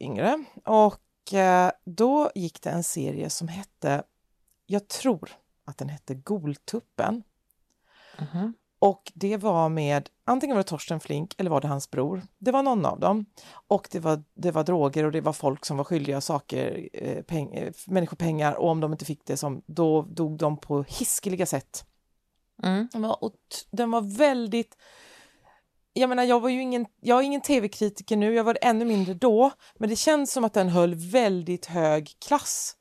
yngre 0.00 0.44
och 0.64 1.32
eh, 1.34 1.72
då 1.84 2.30
gick 2.34 2.62
det 2.62 2.70
en 2.70 2.84
serie 2.84 3.30
som 3.30 3.48
hette, 3.48 4.02
jag 4.66 4.88
tror 4.88 5.30
att 5.64 5.78
den 5.78 5.88
hette 5.88 6.14
Goltuppen. 6.14 7.22
Och 8.78 9.12
det 9.14 9.36
var 9.36 9.68
med, 9.68 10.08
antingen 10.24 10.56
var 10.56 10.62
det 10.62 10.68
Torsten 10.68 11.00
Flink 11.00 11.34
eller 11.38 11.50
var 11.50 11.60
det 11.60 11.68
hans 11.68 11.90
bror. 11.90 12.22
Det 12.38 12.50
var 12.52 12.62
någon 12.62 12.86
av 12.86 13.00
dem. 13.00 13.26
Och 13.68 13.88
det 13.90 14.00
var, 14.00 14.22
det 14.34 14.50
var 14.50 14.64
droger 14.64 15.04
och 15.04 15.12
det 15.12 15.20
var 15.20 15.32
folk 15.32 15.64
som 15.64 15.76
var 15.76 15.84
skyldiga 15.84 16.20
saker, 16.20 16.88
eh, 16.92 17.22
peng, 17.22 17.54
eh, 17.54 17.72
människor 17.86 18.16
pengar 18.16 18.54
och 18.54 18.68
om 18.68 18.80
de 18.80 18.92
inte 18.92 19.04
fick 19.04 19.24
det, 19.24 19.36
som, 19.36 19.62
då 19.66 20.02
dog 20.02 20.38
de 20.38 20.56
på 20.56 20.82
hiskeliga 20.82 21.46
sätt. 21.46 21.84
Mm. 22.62 22.88
Den 22.92 23.02
var, 23.02 23.30
den 23.70 23.90
var 23.90 24.00
väldigt... 24.18 24.76
Jag 25.92 26.08
menar, 26.08 26.24
jag 26.24 26.40
var 26.40 26.48
ju 26.48 26.62
ingen, 26.62 26.86
jag 27.00 27.18
är 27.18 27.22
ingen 27.22 27.40
tv-kritiker 27.40 28.16
nu, 28.16 28.34
jag 28.34 28.44
var 28.44 28.58
ännu 28.62 28.84
mindre 28.84 29.14
då, 29.14 29.50
men 29.76 29.88
det 29.90 29.96
känns 29.96 30.32
som 30.32 30.44
att 30.44 30.54
den 30.54 30.68
höll 30.68 30.94
väldigt 30.94 31.66
hög 31.66 32.10
klass 32.26 32.77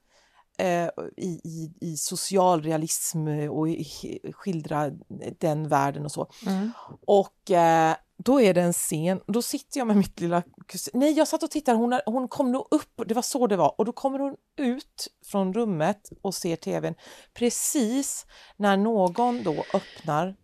eh, 0.58 0.90
i, 1.18 1.42
i, 1.44 1.74
i 1.82 1.98
social 1.98 2.62
realism 2.62 3.28
och 3.28 3.70
i, 3.70 3.86
skildra 4.34 4.92
den 5.40 5.68
världen 5.68 6.06
och 6.06 6.12
så. 6.12 6.32
Mm. 6.46 6.72
Och 7.06 7.52
eh, 7.52 7.96
då 8.18 8.42
är 8.42 8.54
det 8.54 8.62
en 8.62 8.74
scen, 8.74 9.22
då 9.28 9.42
sitter 9.42 9.80
jag 9.80 9.88
med 9.88 9.98
mitt 9.98 10.20
lilla 10.20 10.44
kusin. 10.68 11.00
Nej, 11.00 11.12
jag 11.12 11.28
satt 11.28 11.44
och 11.44 11.52
tittade, 11.52 11.78
hon, 11.78 12.00
hon 12.06 12.28
kom 12.28 12.52
nog 12.52 12.68
upp, 12.72 13.02
det 13.08 13.14
var 13.14 13.22
så 13.22 13.48
det 13.48 13.58
var. 13.58 13.76
Och 13.78 13.86
då 13.86 13.92
kommer 13.92 14.20
hon 14.20 14.36
ut 14.58 15.08
från 15.26 15.54
rummet 15.54 16.12
och 16.22 16.36
ser 16.36 16.56
tvn 16.56 16.96
precis 17.34 18.26
när 18.58 18.78
någon 18.78 19.44
då 19.44 19.66
öppnar 19.74 20.36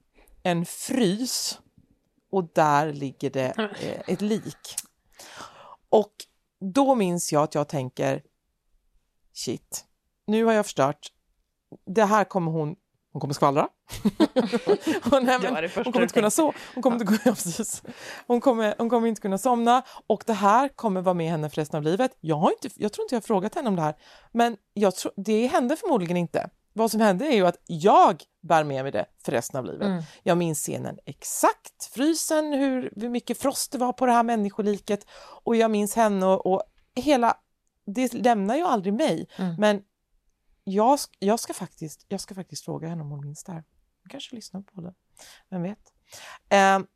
en 0.44 0.66
frys 0.66 1.60
och 2.32 2.50
där 2.54 2.94
ligger 2.94 3.30
det 3.30 3.54
eh, 3.58 4.14
ett 4.14 4.22
lik. 4.22 4.76
Och 5.90 6.14
då 6.60 6.96
minns 6.96 7.32
jag 7.32 7.44
att 7.44 7.56
jag 7.56 7.68
tänker 7.68 8.24
shit, 9.34 9.86
nu 10.28 10.46
har 10.46 10.54
jag 10.54 10.66
förstört. 10.66 11.12
Det 11.86 12.06
här 12.06 12.24
kommer 12.24 12.52
hon 12.52 12.76
hon 13.14 13.20
kommer 13.20 13.34
skvallra. 13.34 13.68
och 15.12 15.24
nej, 15.24 15.40
men, 15.42 15.70
hon 15.76 15.84
kommer 15.84 16.02
inte 16.02 16.14
kunna 16.14 16.30
so 16.30 16.54
hon 16.74 16.84
kommer, 16.84 17.02
inte, 17.02 17.20
ja, 17.26 17.32
precis. 17.32 17.84
Hon, 18.28 18.42
kommer, 18.42 18.76
hon 18.78 18.90
kommer 18.90 19.08
inte 19.08 19.22
kunna 19.22 19.38
somna 19.38 19.84
och 20.08 20.24
det 20.26 20.34
här 20.34 20.68
kommer 20.68 21.02
vara 21.02 21.14
med 21.14 21.32
henne 21.32 21.50
för 21.50 21.56
resten 21.56 21.78
av 21.78 21.84
livet. 21.84 22.18
Jag, 22.20 22.36
har 22.36 22.52
inte, 22.52 22.70
jag 22.76 22.94
tror 22.94 23.06
inte 23.06 23.16
jag 23.16 23.22
har 23.22 23.26
frågat 23.26 23.56
henne 23.56 23.70
om 23.70 23.76
det 23.76 23.82
här, 23.82 23.96
men 24.32 24.58
jag 24.74 24.96
tror, 24.96 25.12
det 25.16 25.48
hände 25.48 25.76
förmodligen 25.76 26.18
inte. 26.18 26.50
Vad 26.74 26.92
som 26.92 27.02
hände 27.02 27.26
är 27.26 27.36
ju 27.36 27.48
att 27.48 27.58
jag 27.66 28.24
bär 28.42 28.64
med 28.64 28.84
mig 28.84 28.92
det 28.92 29.06
för 29.26 29.32
resten 29.32 29.60
av 29.60 29.66
livet. 29.66 29.88
Mm. 29.88 30.04
Jag 30.24 30.38
minns 30.38 30.60
scenen 30.60 31.00
exakt, 31.06 31.86
frysen, 31.94 32.54
hur, 32.54 32.94
hur 32.96 33.10
mycket 33.10 33.38
frost 33.38 33.72
det 33.72 33.78
var 33.78 33.94
på 33.94 34.06
det 34.06 34.12
här 34.12 34.24
människoliket 34.24 35.06
och 35.44 35.56
jag 35.56 35.72
minns 35.72 35.96
henne 35.96 36.26
och, 36.26 36.46
och 36.46 36.64
hela, 36.96 37.38
det 37.86 38.14
lämnar 38.14 38.56
ju 38.56 38.64
aldrig 38.64 38.94
mig. 38.94 39.28
Mm. 39.38 39.56
Men 39.60 39.82
jag, 40.64 41.00
jag, 41.20 41.40
ska 41.40 41.54
faktiskt, 41.54 42.06
jag 42.08 42.20
ska 42.20 42.36
faktiskt 42.36 42.66
fråga 42.66 42.88
henne 42.88 43.02
om 43.02 43.10
hon 43.10 43.22
minns 43.22 43.44
det 43.44 43.52
här. 43.52 43.64
Hon 44.04 44.10
kanske 44.10 44.36
lyssnar 44.36 44.62
på 44.62 44.82
det, 44.82 44.94
vem 45.50 45.62
vet. 45.64 45.94
Ehm, 46.50 46.88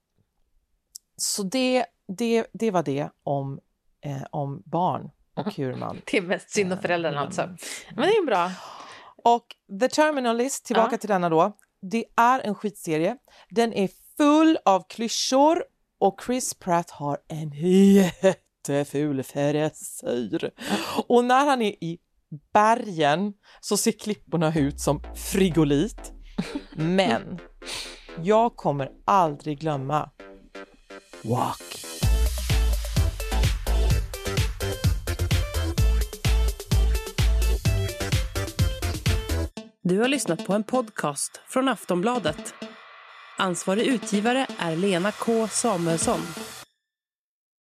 så 1.16 1.44
det, 1.44 1.86
det, 2.08 2.48
det 2.54 2.72
var 2.72 2.84
det 2.84 3.10
om, 3.24 3.60
eh, 4.02 4.24
om 4.32 4.64
barn 4.66 5.10
och 5.34 5.54
hur 5.56 5.76
man... 5.76 6.02
Det 6.12 6.18
är 6.18 6.22
mest 6.22 6.50
synd 6.50 6.74
om 6.74 6.80
föräldrarna 6.80 7.20
alltså. 7.20 7.42
Men 7.96 8.08
det 8.10 8.16
är 8.18 8.26
bra. 8.26 8.52
Och 9.24 9.56
The 9.80 9.90
Terminalist, 9.90 10.66
tillbaka 10.66 10.90
Ja. 10.92 10.98
till 10.98 11.10
denna 11.10 11.30
då. 11.30 11.58
Det 11.82 12.06
är 12.16 12.40
en 12.40 12.56
skitserie. 12.56 13.18
Den 13.50 13.74
är 13.74 13.90
full 14.18 14.58
av 14.66 14.84
klyschor 14.90 15.64
och 16.00 16.22
Chris 16.26 16.54
Pratt 16.54 16.90
har 16.90 17.18
en 17.28 17.52
jätteful 17.94 19.24
frisyr. 19.24 20.52
Och 21.08 21.26
när 21.26 21.46
han 21.46 21.62
är 21.62 21.84
i 21.84 22.00
bergen 22.54 23.34
så 23.62 23.78
ser 23.78 23.92
klipporna 23.92 24.54
ut 24.56 24.80
som 24.80 25.02
frigolit. 25.16 26.14
Men 26.76 27.40
jag 28.24 28.56
kommer 28.56 28.90
aldrig 29.06 29.60
glömma 29.60 30.10
Walk. 31.24 31.84
Du 39.84 40.00
har 40.00 40.08
lyssnat 40.08 40.46
på 40.46 40.54
en 40.54 40.64
podcast 40.64 41.42
från 41.50 41.68
Aftonbladet. 41.68 42.54
Ansvarig 43.38 43.88
utgivare 43.88 44.48
är 44.58 44.76
Lena 44.76 45.12
K 45.12 45.48
Samuelsson. 45.48 46.20